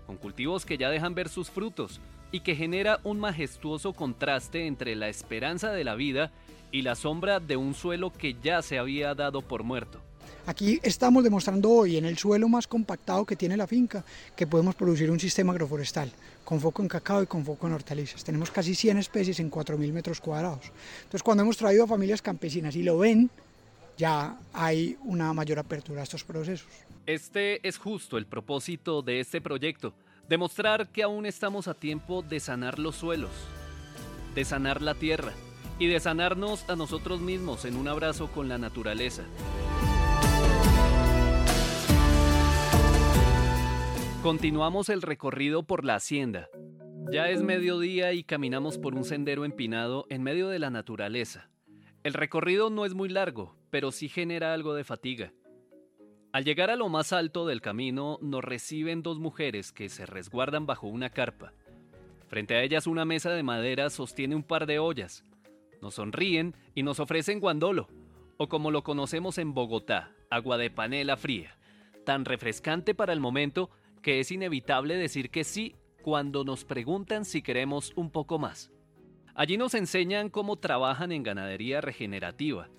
[0.07, 2.01] con cultivos que ya dejan ver sus frutos
[2.33, 6.33] y que genera un majestuoso contraste entre la esperanza de la vida
[6.75, 10.01] y la sombra de un suelo que ya se había dado por muerto.
[10.45, 14.75] Aquí estamos demostrando hoy, en el suelo más compactado que tiene la finca, que podemos
[14.75, 16.11] producir un sistema agroforestal,
[16.45, 18.25] con foco en cacao y con foco en hortalizas.
[18.25, 20.73] Tenemos casi 100 especies en 4.000 metros cuadrados.
[21.05, 23.31] Entonces, cuando hemos traído a familias campesinas y lo ven,
[23.97, 26.67] ya hay una mayor apertura a estos procesos.
[27.07, 29.95] Este es justo el propósito de este proyecto,
[30.29, 33.31] demostrar que aún estamos a tiempo de sanar los suelos,
[34.35, 35.33] de sanar la tierra,
[35.79, 39.25] y de sanarnos a nosotros mismos en un abrazo con la naturaleza.
[44.23, 46.49] Continuamos el recorrido por la hacienda.
[47.13, 51.51] Ya es mediodía y caminamos por un sendero empinado en medio de la naturaleza.
[52.03, 55.33] El recorrido no es muy largo, pero sí genera algo de fatiga.
[56.33, 60.67] Al llegar a lo más alto del camino, nos reciben dos mujeres que se resguardan
[60.67, 61.53] bajo una carpa.
[62.27, 65.23] Frente a ellas una mesa de madera sostiene un par de ollas
[65.85, 67.89] nos sonríen y nos ofrecen guandolo,
[68.39, 71.59] o como lo conocemos en Bogotá, agua de panela fría,
[72.07, 73.71] tan refrescante para el momento
[74.01, 78.73] que es inevitable decir que sí cuando nos preguntan si queremos un poco más.
[79.35, 82.71] Allí nos enseñan cómo trabajan en ganadería regenerativa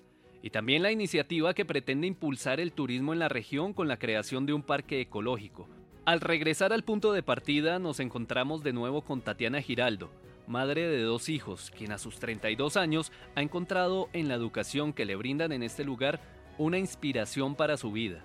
[0.42, 4.46] y también la iniciativa que pretende impulsar el turismo en la región con la creación
[4.46, 5.68] de un parque ecológico.
[6.04, 10.10] Al regresar al punto de partida nos encontramos de nuevo con Tatiana Giraldo,
[10.46, 15.04] madre de dos hijos, quien a sus 32 años ha encontrado en la educación que
[15.04, 16.20] le brindan en este lugar
[16.58, 18.22] una inspiración para su vida.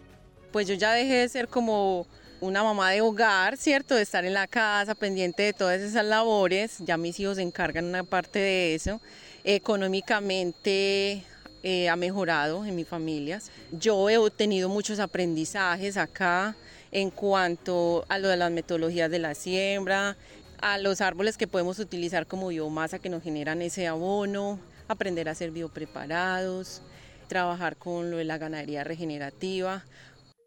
[0.51, 2.07] Pues yo ya dejé de ser como
[2.41, 3.95] una mamá de hogar, ¿cierto?
[3.95, 6.79] De estar en la casa pendiente de todas esas labores.
[6.79, 8.99] Ya mis hijos se encargan una parte de eso.
[9.43, 11.23] Económicamente
[11.63, 13.39] eh, ha mejorado en mi familia.
[13.71, 16.55] Yo he obtenido muchos aprendizajes acá
[16.91, 20.17] en cuanto a lo de las metodologías de la siembra,
[20.61, 25.35] a los árboles que podemos utilizar como biomasa que nos generan ese abono, aprender a
[25.35, 26.83] ser biopreparados,
[27.27, 29.83] trabajar con lo de la ganadería regenerativa.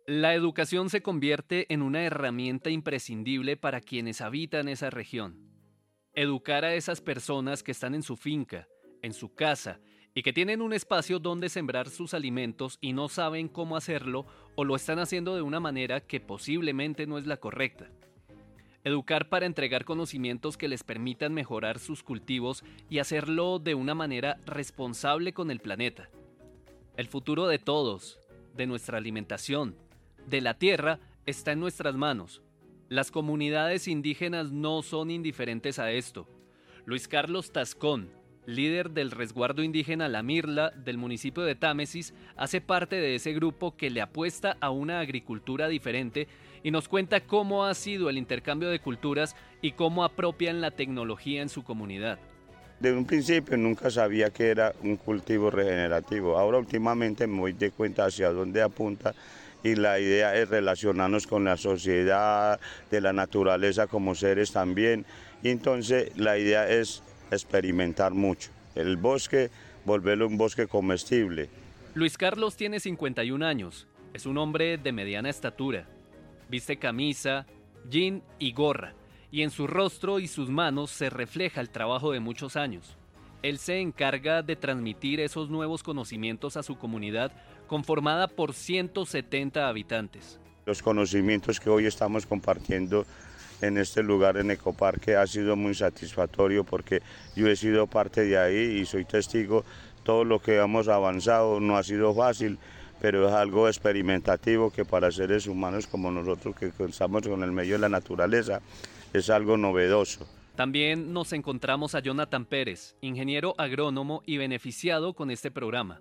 [0.07, 5.39] La educación se convierte en una herramienta imprescindible para quienes habitan esa región.
[6.13, 8.69] Educar a esas personas que están en su finca,
[9.03, 9.81] en su casa,
[10.15, 14.65] y que tienen un espacio donde sembrar sus alimentos y no saben cómo hacerlo o
[14.65, 17.91] lo están haciendo de una manera que posiblemente no es la correcta.
[18.85, 24.39] Educar para entregar conocimientos que les permitan mejorar sus cultivos y hacerlo de una manera
[24.45, 26.11] responsable con el planeta.
[26.99, 28.21] El futuro de todos,
[28.55, 29.75] de nuestra alimentación,
[30.27, 32.43] de la tierra, está en nuestras manos.
[32.91, 36.29] Las comunidades indígenas no son indiferentes a esto.
[36.85, 38.11] Luis Carlos Tascón,
[38.47, 43.77] líder del resguardo indígena La Mirla del municipio de Támesis, hace parte de ese grupo
[43.77, 46.29] que le apuesta a una agricultura diferente
[46.63, 51.43] y nos cuenta cómo ha sido el intercambio de culturas y cómo apropian la tecnología
[51.43, 52.19] en su comunidad.
[52.81, 56.39] De un principio nunca sabía que era un cultivo regenerativo.
[56.39, 59.15] Ahora últimamente me doy cuenta hacia dónde apunta
[59.63, 65.07] y la idea es relacionarnos con la sociedad, de la naturaleza como seres también.
[65.43, 68.51] Entonces la idea es experimentar mucho.
[68.75, 69.51] El bosque,
[69.85, 71.49] volverlo un bosque comestible.
[71.95, 73.87] Luis Carlos tiene 51 años.
[74.13, 75.87] Es un hombre de mediana estatura.
[76.49, 77.47] Viste camisa,
[77.89, 78.95] jean y gorra,
[79.31, 82.97] y en su rostro y sus manos se refleja el trabajo de muchos años.
[83.43, 87.33] Él se encarga de transmitir esos nuevos conocimientos a su comunidad
[87.67, 90.41] conformada por 170 habitantes.
[90.67, 93.05] Los conocimientos que hoy estamos compartiendo
[93.67, 97.03] en este lugar en Ecoparque ha sido muy satisfactorio porque
[97.35, 99.65] yo he sido parte de ahí y soy testigo.
[100.03, 102.59] Todo lo que hemos avanzado no ha sido fácil,
[103.01, 107.75] pero es algo experimentativo que para seres humanos como nosotros que estamos con el medio
[107.75, 108.61] de la naturaleza
[109.13, 110.27] es algo novedoso.
[110.57, 116.01] También nos encontramos a Jonathan Pérez, ingeniero agrónomo y beneficiado con este programa.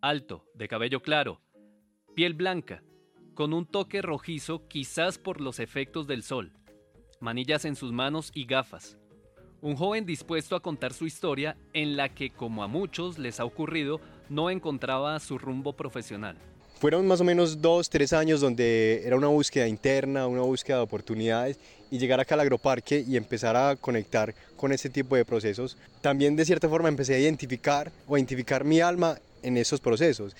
[0.00, 1.40] Alto, de cabello claro,
[2.14, 2.82] piel blanca,
[3.34, 6.52] con un toque rojizo quizás por los efectos del sol,
[7.20, 8.96] manillas en sus manos y gafas.
[9.60, 13.44] Un joven dispuesto a contar su historia en la que, como a muchos les ha
[13.44, 16.36] ocurrido, no encontraba su rumbo profesional.
[16.78, 20.82] Fueron más o menos dos, tres años donde era una búsqueda interna, una búsqueda de
[20.82, 25.76] oportunidades y llegar acá al agroparque y empezar a conectar con ese tipo de procesos.
[26.00, 30.34] También de cierta forma empecé a identificar o a identificar mi alma en esos procesos.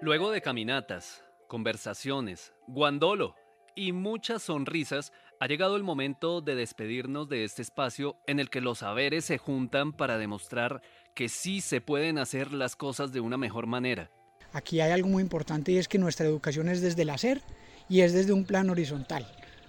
[0.00, 3.34] Luego de caminatas, conversaciones, guandolo
[3.74, 8.60] y muchas sonrisas, ha llegado el momento de despedirnos de este espacio en el que
[8.60, 10.80] los saberes se juntan para demostrar
[11.14, 14.10] que sí se pueden hacer las cosas de una mejor manera.
[14.52, 17.42] Aquí hay algo muy importante y es que nuestra educación es desde el hacer
[17.88, 19.26] y es desde un plan horizontal.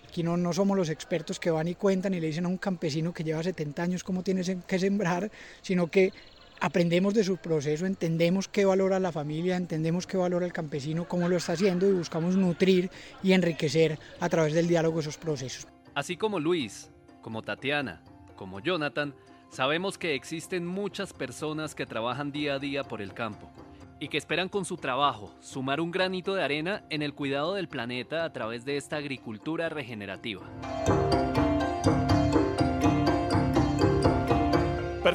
[0.08, 2.58] Aquí no, no somos los expertos que van y cuentan y le dicen a un
[2.58, 6.14] campesino que lleva 70 años cómo tiene que sembrar, sino que
[6.60, 11.30] aprendemos de su proceso, entendemos qué valora la familia, entendemos qué valora el campesino, cómo
[11.30, 12.90] lo está haciendo y buscamos nutrir
[13.24, 15.68] y enriquecer a través del diálogo esos procesos.
[15.94, 16.90] Así como Luis,
[17.22, 18.02] como Tatiana,
[18.36, 19.14] como Jonathan,
[19.50, 23.50] sabemos que existen muchas personas que trabajan día a día por el campo
[24.00, 27.70] y que esperan con su trabajo sumar un granito de arena en el cuidado del
[27.70, 30.44] planeta a través de esta agricultura regenerativa.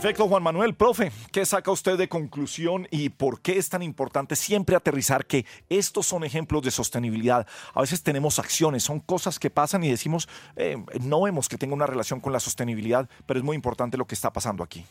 [0.00, 0.72] Perfecto, Juan Manuel.
[0.72, 5.44] Profe, ¿qué saca usted de conclusión y por qué es tan importante siempre aterrizar que
[5.68, 7.46] estos son ejemplos de sostenibilidad?
[7.74, 11.74] A veces tenemos acciones, son cosas que pasan y decimos, eh, no vemos que tenga
[11.74, 14.86] una relación con la sostenibilidad, pero es muy importante lo que está pasando aquí.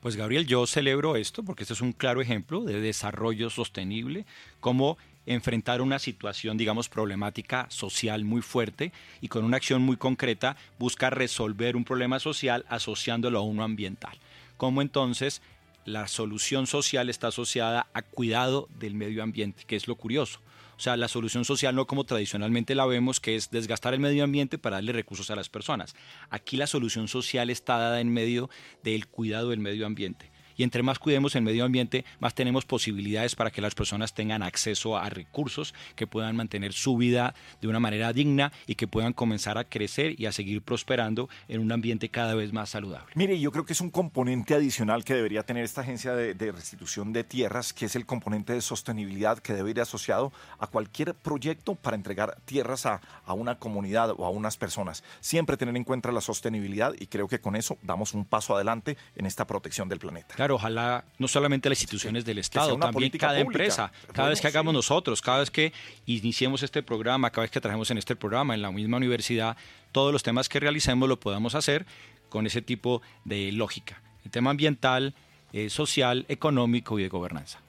[0.00, 4.26] Pues Gabriel, yo celebro esto porque este es un claro ejemplo de desarrollo sostenible,
[4.58, 10.56] cómo enfrentar una situación, digamos, problemática social muy fuerte y con una acción muy concreta
[10.80, 14.18] busca resolver un problema social asociándolo a uno ambiental.
[14.62, 15.42] Cómo entonces
[15.84, 20.38] la solución social está asociada a cuidado del medio ambiente, que es lo curioso.
[20.76, 24.22] O sea, la solución social no como tradicionalmente la vemos, que es desgastar el medio
[24.22, 25.96] ambiente para darle recursos a las personas.
[26.30, 28.50] Aquí la solución social está dada en medio
[28.84, 33.34] del cuidado del medio ambiente y entre más cuidemos el medio ambiente, más tenemos posibilidades
[33.34, 37.80] para que las personas tengan acceso a recursos que puedan mantener su vida de una
[37.80, 42.08] manera digna y que puedan comenzar a crecer y a seguir prosperando en un ambiente
[42.08, 43.12] cada vez más saludable.
[43.14, 47.12] Mire, yo creo que es un componente adicional que debería tener esta agencia de, restitución
[47.12, 51.74] de tierras, que es el componente de sostenibilidad que debe ir asociado a cualquier proyecto
[51.74, 55.02] para entregar tierras a, a una comunidad o a unas personas.
[55.20, 58.96] Siempre tener en cuenta la sostenibilidad y creo que con eso damos un paso adelante
[59.16, 60.34] en esta protección del planeta.
[60.42, 64.74] Claro, ojalá no solamente las instituciones del Estado, también cada empresa, cada vez que hagamos
[64.74, 65.72] nosotros, cada vez que
[66.04, 69.56] iniciemos este programa, cada vez que trajemos en este programa, en la misma universidad,
[69.92, 71.86] todos los temas que realicemos lo podamos hacer
[72.28, 74.02] con ese tipo de lógica.
[74.24, 75.14] El tema ambiental,
[75.52, 77.60] eh, social, económico y de gobernanza.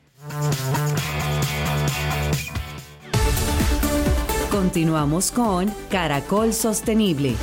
[4.49, 7.35] Continuamos con Caracol Sostenible.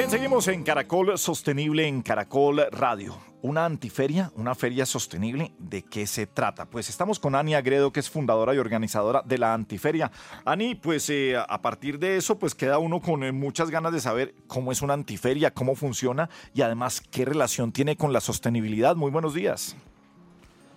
[0.00, 3.18] Bien, seguimos en Caracol Sostenible en Caracol Radio.
[3.42, 6.64] Una antiferia, una feria sostenible, ¿de qué se trata?
[6.64, 10.10] Pues estamos con Ani Agredo, que es fundadora y organizadora de la antiferia.
[10.46, 14.00] Ani, pues eh, a partir de eso, pues queda uno con eh, muchas ganas de
[14.00, 18.96] saber cómo es una antiferia, cómo funciona y además qué relación tiene con la sostenibilidad.
[18.96, 19.76] Muy buenos días.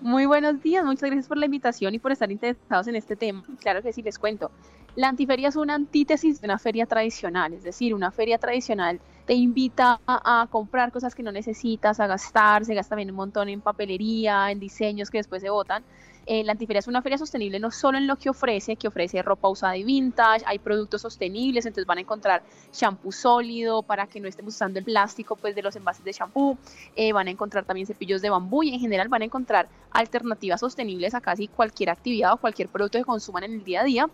[0.02, 3.42] Muy buenos días, muchas gracias por la invitación y por estar interesados en este tema.
[3.62, 4.52] Claro que sí, les cuento.
[4.98, 9.34] La antiferia es una antítesis de una feria tradicional, es decir, una feria tradicional te
[9.34, 13.62] invita a, comprar cosas que no necesitas, a gastar, se gasta también un montón en
[13.62, 15.84] papelería, en diseños que después se botan.
[16.26, 19.22] Eh, la antiferia es una feria sostenible no solo en lo que ofrece, que ofrece
[19.22, 24.22] ropa usada y vintage, hay productos sostenibles, entonces van a encontrar shampoo sólido para que
[24.22, 26.58] no estemos usando el plástico pues, de los envases de shampoo,
[26.96, 30.62] eh, van a encontrar también cepillos de bambú y en general van a encontrar alternativas
[30.62, 34.10] sostenibles a casi cualquier actividad o cualquier producto que consuman en el día a día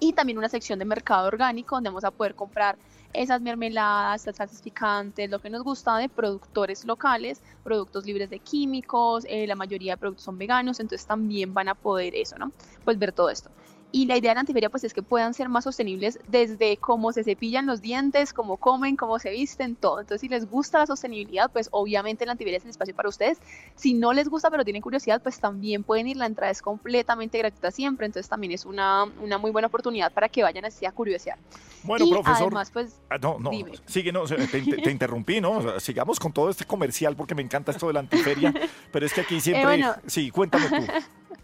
[0.00, 2.78] y también una sección de mercado orgánico donde vamos a poder comprar
[3.12, 9.24] esas mermeladas, salsas picantes, lo que nos gusta de productores locales, productos libres de químicos,
[9.28, 12.52] eh, la mayoría de productos son veganos, entonces también van a poder eso, ¿no?
[12.84, 13.50] Pues ver todo esto.
[13.90, 17.10] Y la idea de la antiferia pues es que puedan ser más sostenibles desde cómo
[17.12, 20.00] se cepillan los dientes, cómo comen, cómo se visten, todo.
[20.00, 23.38] Entonces si les gusta la sostenibilidad, pues obviamente la antiferia es el espacio para ustedes.
[23.76, 26.18] Si no les gusta pero tienen curiosidad, pues también pueden ir.
[26.18, 30.28] La entrada es completamente gratuita siempre, entonces también es una, una muy buena oportunidad para
[30.28, 31.38] que vayan así a curiosear.
[31.82, 32.42] Bueno, Y profesor.
[32.42, 33.72] Además, pues, Ah, no, no, dime.
[33.86, 35.52] sigue, no, te, te- te interrumpí, ¿no?
[35.52, 38.52] O sea, sigamos con todo este comercial porque me encanta esto de la antiferia,
[38.92, 39.64] pero es que aquí siempre...
[39.64, 39.94] bueno.
[40.06, 40.92] Sí, cuéntame tú.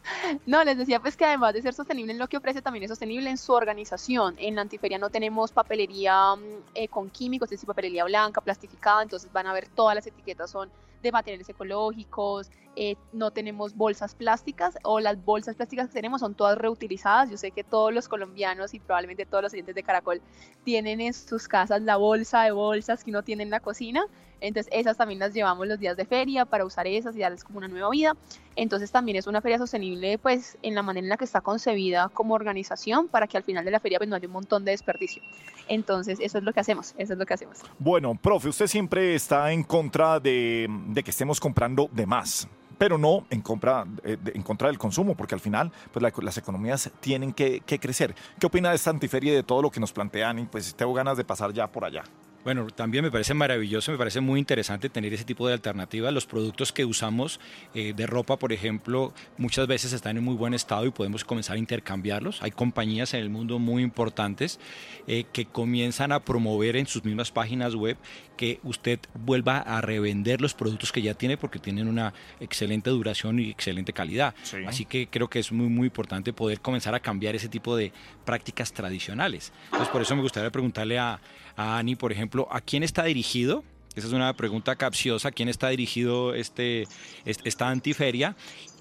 [0.46, 2.90] No, les decía pues que además de ser sostenible en lo que ofrece, también es
[2.90, 4.36] sostenible en su organización.
[4.38, 6.40] En la antiferia no tenemos papelería mm,
[6.74, 10.50] eh, con químicos, es decir, papelería blanca, plastificada, entonces van a ver todas las etiquetas
[10.50, 10.70] son
[11.02, 16.34] de materiales ecológicos, eh, no tenemos bolsas plásticas o las bolsas plásticas que tenemos son
[16.34, 17.30] todas reutilizadas.
[17.30, 20.22] Yo sé que todos los colombianos y probablemente todos los oyentes de Caracol
[20.64, 24.06] tienen en sus casas la bolsa de bolsas que no tienen en la cocina.
[24.44, 27.58] Entonces esas también las llevamos los días de feria para usar esas y darles como
[27.58, 28.12] una nueva vida.
[28.56, 32.10] Entonces también es una feria sostenible pues en la manera en la que está concebida
[32.10, 34.72] como organización para que al final de la feria pues no haya un montón de
[34.72, 35.22] desperdicio.
[35.66, 37.58] Entonces eso es lo que hacemos, eso es lo que hacemos.
[37.78, 42.98] Bueno, profe, usted siempre está en contra de, de que estemos comprando de más, pero
[42.98, 46.90] no en, compra, eh, en contra del consumo, porque al final pues, la- las economías
[47.00, 48.14] tienen que, que crecer.
[48.38, 50.38] ¿Qué opina de esta antiferia y de todo lo que nos plantean?
[50.40, 52.04] Y pues tengo ganas de pasar ya por allá.
[52.44, 56.12] Bueno, también me parece maravilloso, me parece muy interesante tener ese tipo de alternativas.
[56.12, 57.40] Los productos que usamos
[57.74, 61.56] eh, de ropa, por ejemplo, muchas veces están en muy buen estado y podemos comenzar
[61.56, 62.42] a intercambiarlos.
[62.42, 64.60] Hay compañías en el mundo muy importantes
[65.06, 67.96] eh, que comienzan a promover en sus mismas páginas web
[68.36, 73.38] que usted vuelva a revender los productos que ya tiene porque tienen una excelente duración
[73.38, 74.34] y excelente calidad.
[74.66, 77.92] Así que creo que es muy, muy importante poder comenzar a cambiar ese tipo de
[78.26, 79.52] prácticas tradicionales.
[79.66, 81.20] Entonces, por eso me gustaría preguntarle a,
[81.56, 83.64] a Ani, por ejemplo, ¿a quién está dirigido?
[83.94, 85.28] Esa es una pregunta capciosa.
[85.28, 86.88] ¿A quién está dirigido este,
[87.24, 88.36] esta antiferia?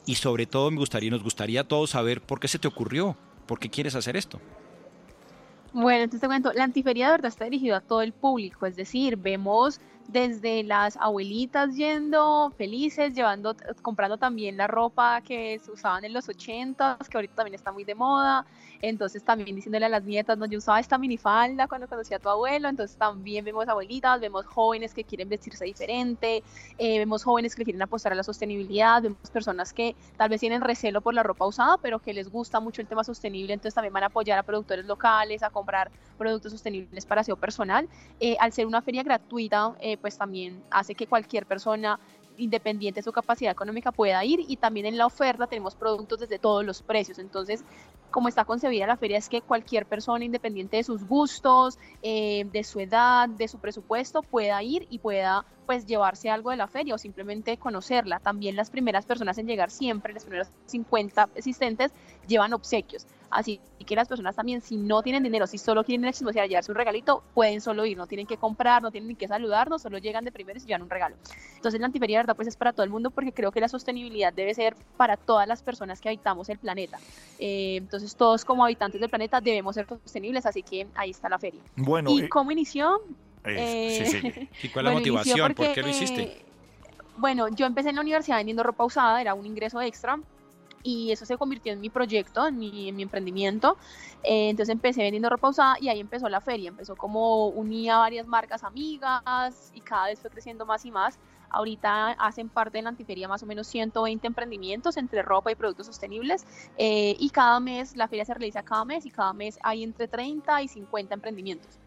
[0.05, 3.15] Y sobre todo me gustaría, nos gustaría a todos saber por qué se te ocurrió,
[3.45, 4.39] por qué quieres hacer esto.
[5.71, 8.75] Bueno, entonces te cuento, la antiferia de verdad está dirigida a todo el público, es
[8.75, 16.05] decir, vemos desde las abuelitas yendo felices, llevando, comprando también la ropa que se usaban
[16.05, 18.45] en los 80 que ahorita también está muy de moda,
[18.81, 22.29] entonces también diciéndole a las nietas, no, yo usaba esta minifalda cuando conocí a tu
[22.29, 26.43] abuelo, entonces también vemos abuelitas, vemos jóvenes que quieren vestirse diferente,
[26.77, 30.61] eh, vemos jóvenes que quieren apostar a la sostenibilidad, vemos personas que tal vez tienen
[30.61, 33.93] recelo por la ropa usada, pero que les gusta mucho el tema sostenible, entonces también
[33.93, 37.87] van a apoyar a productores locales, a comprar productos sostenibles para aseo personal.
[38.19, 41.99] Eh, al ser una feria gratuita, eh, pues también hace que cualquier persona
[42.37, 46.39] independiente de su capacidad económica pueda ir y también en la oferta tenemos productos desde
[46.39, 47.19] todos los precios.
[47.19, 47.63] Entonces,
[48.11, 52.63] como está concebida la feria es que cualquier persona independiente de sus gustos, eh, de
[52.63, 56.95] su edad, de su presupuesto, pueda ir y pueda pues llevarse algo de la feria
[56.95, 58.19] o simplemente conocerla.
[58.19, 61.91] También las primeras personas en llegar siempre, las primeras 50 asistentes,
[62.27, 63.05] llevan obsequios.
[63.33, 66.71] Así que las personas también, si no tienen dinero, si solo quieren ir a llevarse
[66.71, 69.97] un regalito, pueden solo ir, no tienen que comprar, no tienen ni que saludarnos, solo
[69.97, 71.15] llegan de primero y se llevan un regalo.
[71.55, 74.31] Entonces la antiferia, verdad, pues es para todo el mundo porque creo que la sostenibilidad
[74.31, 76.99] debe ser para todas las personas que habitamos el planeta.
[77.39, 81.39] Eh, entonces todos como habitantes del planeta debemos ser sostenibles, así que ahí está la
[81.39, 81.61] feria.
[81.75, 83.01] Bueno, ¿Y eh, cómo inició?
[83.45, 84.49] Eh, sí, sí.
[84.63, 85.53] ¿Y cuál es la Bueno, inició motivación?
[85.53, 86.21] ¿Por qué lo hiciste?
[86.21, 86.45] eh,
[87.17, 90.19] bueno, yo empecé en la universidad vendiendo ropa usada, era un ingreso extra
[90.81, 93.77] y eso se convirtió en mi proyecto, en mi, en mi emprendimiento.
[94.23, 96.69] Eh, entonces empecé vendiendo ropa usada y ahí empezó la feria.
[96.69, 101.17] Empezó como unía varias marcas amigas y cada vez fue creciendo más y más.
[101.49, 105.85] Ahorita hacen parte de la antiferia más o menos 120 emprendimientos entre ropa y productos
[105.85, 109.83] sostenibles eh, y cada mes, la feria se realiza cada mes y cada mes hay
[109.83, 111.82] entre 30 y 50 emprendimientos.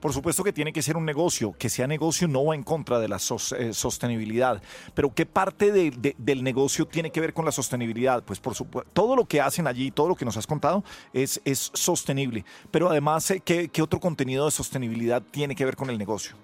[0.00, 2.98] Por supuesto que tiene que ser un negocio, que sea negocio no va en contra
[2.98, 4.62] de la eh, sostenibilidad,
[4.94, 8.22] pero ¿qué parte de- de- del negocio tiene que ver con la sostenibilidad?
[8.22, 11.40] Pues por supuesto, todo lo que hacen allí, todo lo que nos has contado es,
[11.44, 15.88] es sostenible, pero además, eh, ¿qué, qué otro contenido de sostenibilidad tiene que ver con
[15.88, 16.36] el negocio?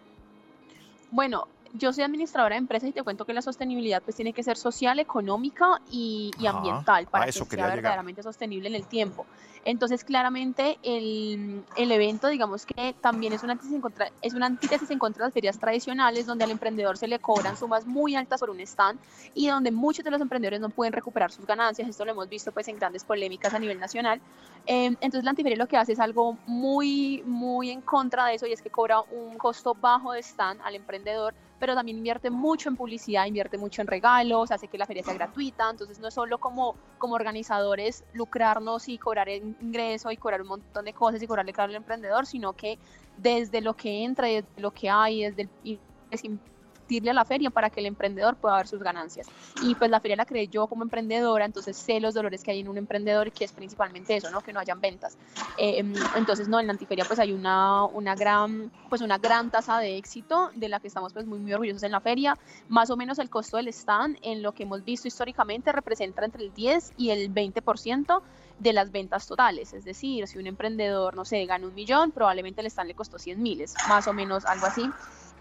[1.10, 4.42] Bueno, yo soy administradora de empresas y te cuento que la sostenibilidad pues tiene que
[4.42, 7.74] ser social, económica y, y ambiental para que sea llegar.
[7.76, 9.26] verdaderamente sostenible en el tiempo.
[9.64, 14.46] Entonces, claramente el, el evento, digamos que también es una, antítesis en contra, es una
[14.46, 18.16] antítesis en contra de las ferias tradicionales, donde al emprendedor se le cobran sumas muy
[18.16, 18.98] altas por un stand
[19.34, 21.88] y donde muchos de los emprendedores no pueden recuperar sus ganancias.
[21.88, 24.20] Esto lo hemos visto pues en grandes polémicas a nivel nacional.
[24.66, 28.46] Eh, entonces, la antiferia lo que hace es algo muy, muy en contra de eso
[28.46, 32.68] y es que cobra un costo bajo de stand al emprendedor pero también invierte mucho
[32.68, 36.14] en publicidad, invierte mucho en regalos, hace que la feria sea gratuita, entonces no es
[36.14, 41.22] solo como, como organizadores lucrarnos y cobrar el ingreso y cobrar un montón de cosas
[41.22, 42.80] y cobrarle caro al emprendedor, sino que
[43.16, 46.40] desde lo que entra, desde lo que hay, desde el
[46.82, 49.26] invertirle a la feria para que el emprendedor pueda ver sus ganancias.
[49.62, 52.60] Y pues la feria la creé yo como emprendedora, entonces sé los dolores que hay
[52.60, 54.40] en un emprendedor, que es principalmente eso, ¿no?
[54.40, 55.16] Que no hayan ventas.
[55.58, 55.84] Eh,
[56.16, 59.96] entonces, no, en la antiferia pues hay una, una, gran, pues una gran tasa de
[59.96, 62.36] éxito de la que estamos pues muy, muy orgullosos en la feria.
[62.68, 66.44] Más o menos el costo del stand, en lo que hemos visto históricamente, representa entre
[66.44, 68.22] el 10 y el 20%
[68.58, 69.72] de las ventas totales.
[69.72, 73.18] Es decir, si un emprendedor, no sé, gana un millón, probablemente el stand le costó
[73.18, 74.88] 100 miles, más o menos algo así,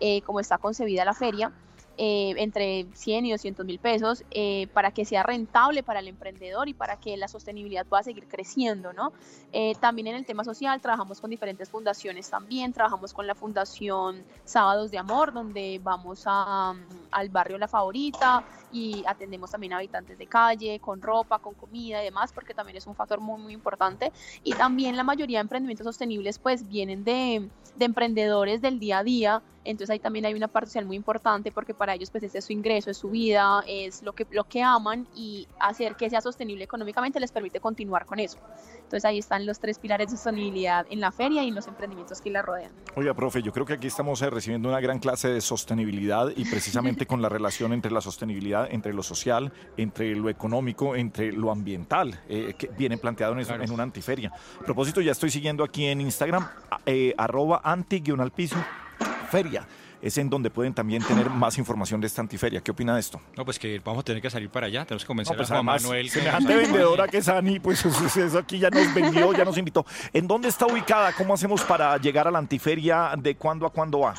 [0.01, 1.53] eh, como está concebida la feria.
[1.97, 6.69] Eh, entre 100 y 200 mil pesos eh, para que sea rentable para el emprendedor
[6.69, 9.11] y para que la sostenibilidad pueda seguir creciendo, ¿no?
[9.51, 14.23] Eh, también en el tema social trabajamos con diferentes fundaciones también, trabajamos con la Fundación
[14.45, 16.73] Sábados de Amor, donde vamos a,
[17.11, 22.01] al barrio La Favorita y atendemos también a habitantes de calle, con ropa, con comida
[22.01, 24.13] y demás, porque también es un factor muy, muy importante.
[24.43, 29.03] Y también la mayoría de emprendimientos sostenibles pues vienen de, de emprendedores del día a
[29.03, 32.39] día, entonces ahí también hay una parte social muy importante porque para ellos pues ese
[32.39, 36.09] es su ingreso, es su vida, es lo que, lo que aman y hacer que
[36.09, 38.39] sea sostenible económicamente les permite continuar con eso.
[38.91, 42.21] Entonces ahí están los tres pilares de sostenibilidad en la feria y en los emprendimientos
[42.21, 42.71] que la rodean.
[42.95, 46.43] Oiga, profe, yo creo que aquí estamos eh, recibiendo una gran clase de sostenibilidad y
[46.45, 51.51] precisamente con la relación entre la sostenibilidad, entre lo social, entre lo económico, entre lo
[51.51, 54.31] ambiental, eh, que viene planteado en, en, una antiferia.
[54.59, 56.47] A propósito, ya estoy siguiendo aquí en Instagram,
[56.85, 58.57] eh, arroba anti-piso
[59.29, 59.67] feria
[60.01, 62.61] es en donde pueden también tener más información de esta antiferia.
[62.61, 63.21] ¿Qué opina de esto?
[63.37, 65.55] No, pues que vamos a tener que salir para allá, tenemos que convencer pues a
[65.55, 66.09] Juan Manuel.
[66.09, 67.85] Semejante vendedora que es Ani, pues
[68.17, 69.85] eso aquí ya nos vendió, ya nos invitó.
[70.11, 71.13] ¿En dónde está ubicada?
[71.13, 73.13] ¿Cómo hacemos para llegar a la antiferia?
[73.17, 74.15] ¿De cuándo a cuándo va?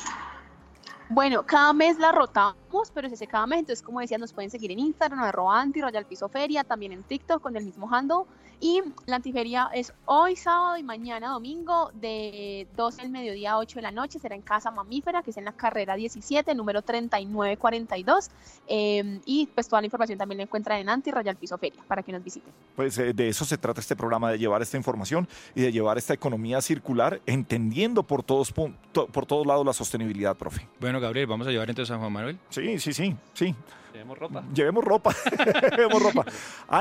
[1.09, 2.55] Bueno, cada mes la rotamos,
[2.93, 5.81] pero es ese cada mes, entonces como decía, nos pueden seguir en Instagram, arroba anti,
[5.81, 8.23] Royal Piso Feria, también en TikTok con el mismo handle.
[8.59, 13.79] Y la antiferia es hoy sábado y mañana domingo de 12 del mediodía a 8
[13.79, 14.19] de la noche.
[14.19, 18.29] Será en Casa Mamífera, que es en la carrera 17, número 3942.
[18.69, 22.03] Eh, y pues toda la información también la encuentran en Anti Royal Piso Feria para
[22.03, 22.53] que nos visiten.
[22.77, 25.97] Pues eh, de eso se trata este programa, de llevar esta información y de llevar
[25.97, 30.69] esta economía circular, entendiendo por todos, por todos lados la sostenibilidad, profe.
[30.79, 32.39] Bueno, Gabriel, ¿vamos a llevar entonces a Juan Manuel?
[32.47, 33.55] Sí, sí, sí, sí.
[33.93, 34.43] Llevemos ropa.
[34.53, 35.15] Llevemos ropa.
[35.77, 36.25] Llevemos ropa.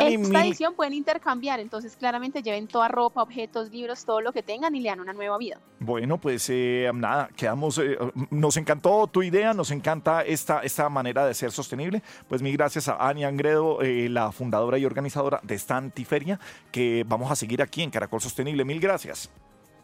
[0.00, 4.74] Esta edición pueden intercambiar, entonces claramente lleven toda ropa, objetos, libros, todo lo que tengan
[4.74, 5.60] y le dan una nueva vida.
[5.78, 7.76] Bueno, pues eh, nada, quedamos.
[7.78, 7.98] Eh,
[8.30, 12.02] nos encantó tu idea, nos encanta esta, esta manera de ser sostenible.
[12.28, 17.04] Pues mil gracias a Ani Angredo, eh, la fundadora y organizadora de esta antiferia, que
[17.06, 18.64] vamos a seguir aquí en Caracol Sostenible.
[18.64, 19.30] Mil gracias.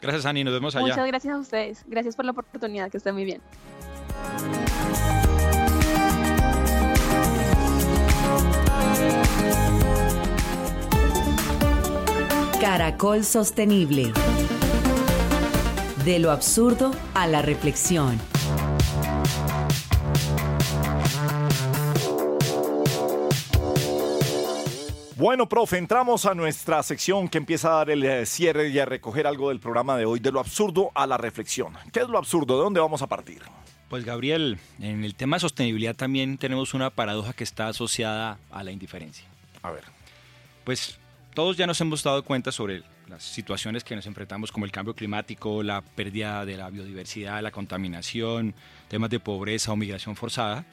[0.01, 0.45] Gracias, Ani.
[0.45, 0.87] Nos vemos allá.
[0.87, 1.85] Muchas gracias a ustedes.
[1.87, 2.91] Gracias por la oportunidad.
[2.91, 3.43] Que estén muy bien.
[12.61, 14.13] Caracol Sostenible.
[16.05, 18.19] De lo absurdo a la reflexión.
[25.15, 28.85] Bueno, profe, entramos a nuestra sección que empieza a dar el eh, cierre y a
[28.85, 31.75] recoger algo del programa de hoy, de lo absurdo a la reflexión.
[31.93, 32.57] ¿Qué es lo absurdo?
[32.57, 33.43] ¿De dónde vamos a partir?
[33.89, 38.65] Pues Gabriel, en el tema de sostenibilidad también tenemos una paradoja que está asociada a
[38.65, 39.25] la indiferencia.
[39.63, 39.85] A ver.
[40.65, 40.99] Pues
[41.39, 44.97] todos ya nos hemos dado cuenta sobre las situaciones que nos enfrentamos como el cambio
[44.97, 48.57] climático, la pérdida de la biodiversidad, la contaminación,
[48.89, 50.67] temas de pobreza o migración forzada,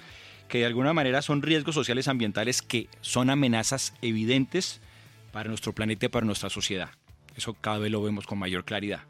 [0.47, 4.81] que de alguna manera son riesgos sociales ambientales que son amenazas evidentes
[5.31, 6.89] para nuestro planeta y para nuestra sociedad.
[7.35, 9.01] Eso cada vez lo vemos con mayor claridad.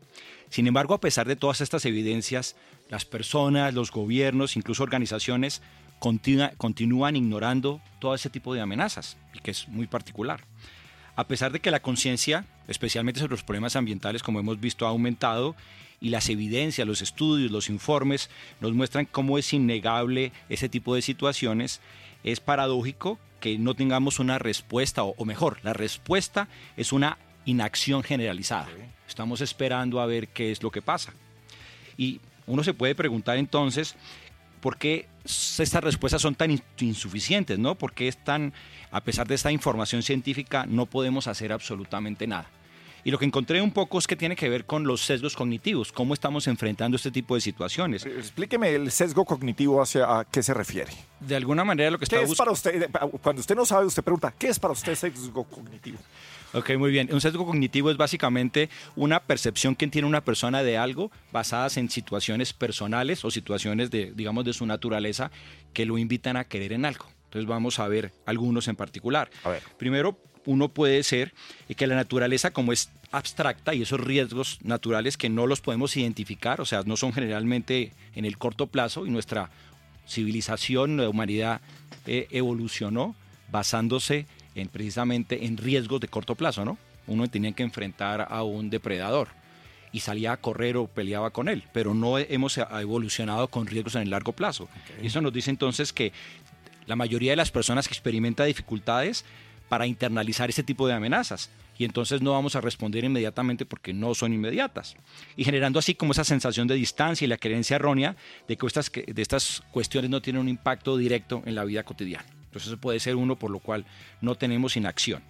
[0.50, 2.58] Sin embargo, a pesar de todas estas evidencias,
[2.90, 5.62] las personas, los gobiernos, incluso organizaciones,
[6.00, 10.44] continúan ignorando todo ese tipo de amenazas, y que es muy particular.
[11.16, 14.90] A pesar de que la conciencia, especialmente sobre los problemas ambientales, como hemos visto, ha
[14.90, 15.56] aumentado,
[16.02, 21.02] y las evidencias, los estudios, los informes nos muestran cómo es innegable ese tipo de
[21.02, 21.80] situaciones,
[22.24, 28.68] es paradójico que no tengamos una respuesta, o, mejor, la respuesta es una inacción generalizada.
[29.08, 31.14] Estamos esperando a ver qué es lo que pasa.
[31.98, 33.96] Y uno se puede preguntar entonces,
[34.66, 36.50] ¿por qué estas respuestas son tan
[36.80, 37.60] insuficientes?
[37.60, 37.76] ¿no?
[37.76, 38.52] ¿Por qué es tan,
[38.90, 42.50] a pesar de esta información científica, no podemos hacer absolutamente nada?
[43.04, 45.92] Y lo que encontré un poco es que tiene que ver con los sesgos cognitivos,
[45.92, 48.08] cómo estamos enfrentando este tipo de situaciones.
[48.08, 50.92] Eh, explíqueme el sesgo cognitivo hacia a qué se refiere.
[51.20, 52.90] De alguna manera lo que está ¿Qué es para usted?
[53.22, 56.00] Cuando usted no sabe, usted pregunta, ¿qué es para usted sesgo cognitivo?
[56.56, 57.10] Ok, muy bien.
[57.12, 61.90] Un sesgo cognitivo es básicamente una percepción que tiene una persona de algo basadas en
[61.90, 65.32] situaciones personales o situaciones de, digamos, de su naturaleza
[65.74, 67.08] que lo invitan a querer en algo.
[67.26, 69.30] Entonces vamos a ver algunos en particular.
[69.44, 69.64] A ver.
[69.78, 71.34] Primero, uno puede ser
[71.76, 76.62] que la naturaleza como es abstracta y esos riesgos naturales que no los podemos identificar,
[76.62, 79.50] o sea, no son generalmente en el corto plazo y nuestra
[80.08, 81.60] civilización, la humanidad
[82.06, 83.16] eh, evolucionó
[83.52, 84.28] basándose en,
[84.72, 86.78] precisamente en riesgos de corto plazo, ¿no?
[87.08, 89.28] Uno tenía que enfrentar a un depredador
[89.92, 94.02] y salía a correr o peleaba con él, pero no hemos evolucionado con riesgos en
[94.02, 94.68] el largo plazo.
[95.02, 96.12] Y eso nos dice entonces que
[96.88, 99.26] la mayoría de las personas que experimentan dificultades
[99.70, 104.16] para internalizar ese tipo de amenazas y entonces no vamos a responder inmediatamente porque no
[104.16, 104.96] son inmediatas.
[105.36, 108.16] Y generando así como esa sensación de distancia y la creencia errónea
[108.48, 112.26] de que estas, de estas cuestiones no tienen un impacto directo en la vida cotidiana.
[112.56, 113.86] Entonces eso puede ser uno por lo cual
[114.22, 115.22] no tenemos inacción,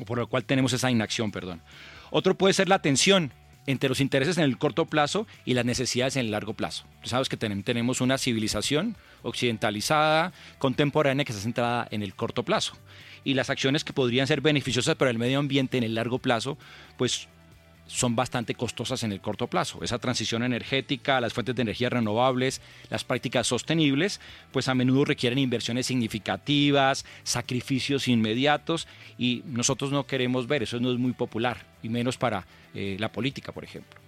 [0.00, 1.62] o por lo cual tenemos esa inacción, perdón.
[2.10, 3.30] Otro puede ser la tensión
[3.66, 6.84] entre los intereses en el corto plazo y las necesidades en el largo plazo.
[7.04, 12.74] Tú sabes que tenemos una civilización occidentalizada, contemporánea, que está centrada en el corto plazo
[13.22, 16.58] y las acciones que podrían ser beneficiosas para el medio ambiente en el largo plazo,
[16.96, 17.28] pues
[17.86, 19.82] son bastante costosas en el corto plazo.
[19.82, 22.60] Esa transición energética, las fuentes de energía renovables,
[22.90, 24.20] las prácticas sostenibles,
[24.52, 30.90] pues a menudo requieren inversiones significativas, sacrificios inmediatos y nosotros no queremos ver, eso no
[30.90, 34.00] es muy popular y menos para eh, la política, por ejemplo.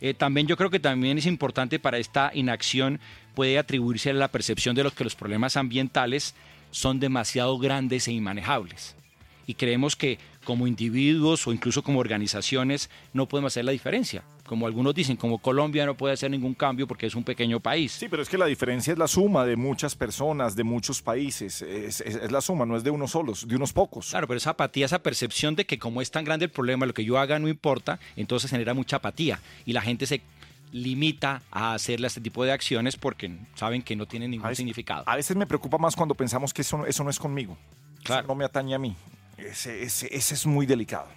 [0.00, 3.00] Eh, también yo creo que también es importante para esta inacción
[3.34, 6.34] puede atribuirse a la percepción de los que los problemas ambientales
[6.70, 8.94] son demasiado grandes e inmanejables.
[9.46, 14.22] Y creemos que como individuos o incluso como organizaciones no podemos hacer la diferencia.
[14.46, 17.90] Como algunos dicen, como Colombia no puede hacer ningún cambio porque es un pequeño país.
[17.90, 21.62] Sí, pero es que la diferencia es la suma de muchas personas, de muchos países.
[21.62, 24.10] Es, la suma, no es de unos solos, de unos pocos.
[24.10, 26.94] Claro, pero esa apatía, esa percepción de que como es tan grande el problema, lo
[26.94, 30.22] que yo haga no importa, entonces genera mucha apatía y la gente se
[30.70, 35.02] limita a hacerle este tipo de acciones porque saben que no tienen ningún significado.
[35.06, 37.58] A veces me preocupa más cuando pensamos que eso, eso no es conmigo.
[38.04, 38.28] Claro.
[38.28, 38.94] no me atañe a mí.
[39.36, 41.08] Ese, ese, es muy delicado.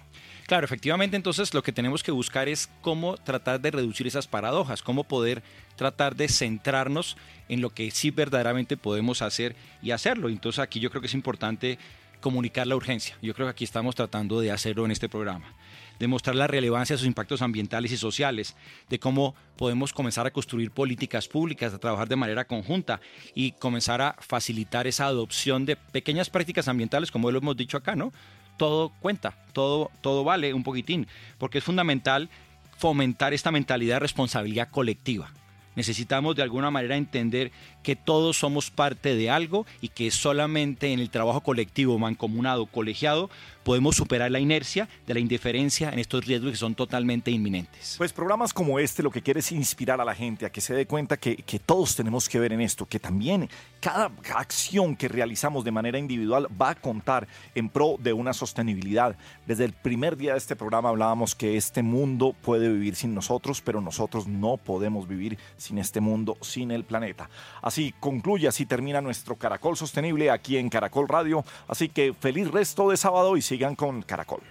[0.46, 4.82] Claro, efectivamente, entonces lo que tenemos que buscar es cómo tratar de reducir esas paradojas,
[4.82, 5.42] cómo poder
[5.76, 7.16] tratar de centrarnos
[7.48, 10.28] en lo que sí verdaderamente podemos hacer y hacerlo.
[10.28, 11.78] Entonces aquí yo creo que es importante
[12.20, 13.16] comunicar la urgencia.
[13.22, 15.54] Yo creo que aquí estamos tratando de hacerlo en este programa
[16.00, 18.56] demostrar la relevancia de sus impactos ambientales y sociales,
[18.88, 23.00] de cómo podemos comenzar a construir políticas públicas, a trabajar de manera conjunta
[23.34, 27.94] y comenzar a facilitar esa adopción de pequeñas prácticas ambientales, como lo hemos dicho acá,
[27.94, 28.12] ¿no?
[28.56, 31.06] Todo cuenta, todo, todo vale un poquitín,
[31.36, 32.30] porque es fundamental
[32.78, 35.30] fomentar esta mentalidad de responsabilidad colectiva.
[35.76, 37.52] Necesitamos de alguna manera entender
[37.82, 43.30] que todos somos parte de algo y que solamente en el trabajo colectivo, mancomunado, colegiado,
[43.62, 47.94] podemos superar la inercia de la indiferencia en estos riesgos que son totalmente inminentes.
[47.98, 50.74] Pues programas como este lo que quiere es inspirar a la gente a que se
[50.74, 53.48] dé cuenta que, que todos tenemos que ver en esto, que también
[53.80, 59.16] cada acción que realizamos de manera individual va a contar en pro de una sostenibilidad.
[59.46, 63.62] Desde el primer día de este programa hablábamos que este mundo puede vivir sin nosotros,
[63.62, 67.28] pero nosotros no podemos vivir sin este mundo, sin el planeta.
[67.62, 71.44] Así concluye, así termina nuestro Caracol Sostenible aquí en Caracol Radio.
[71.68, 74.42] Así que feliz resto de sábado y sigan con Caracol.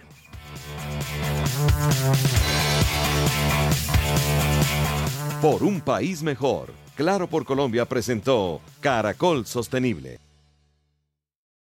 [5.42, 10.18] Por un país mejor, Claro por Colombia presentó Caracol Sostenible.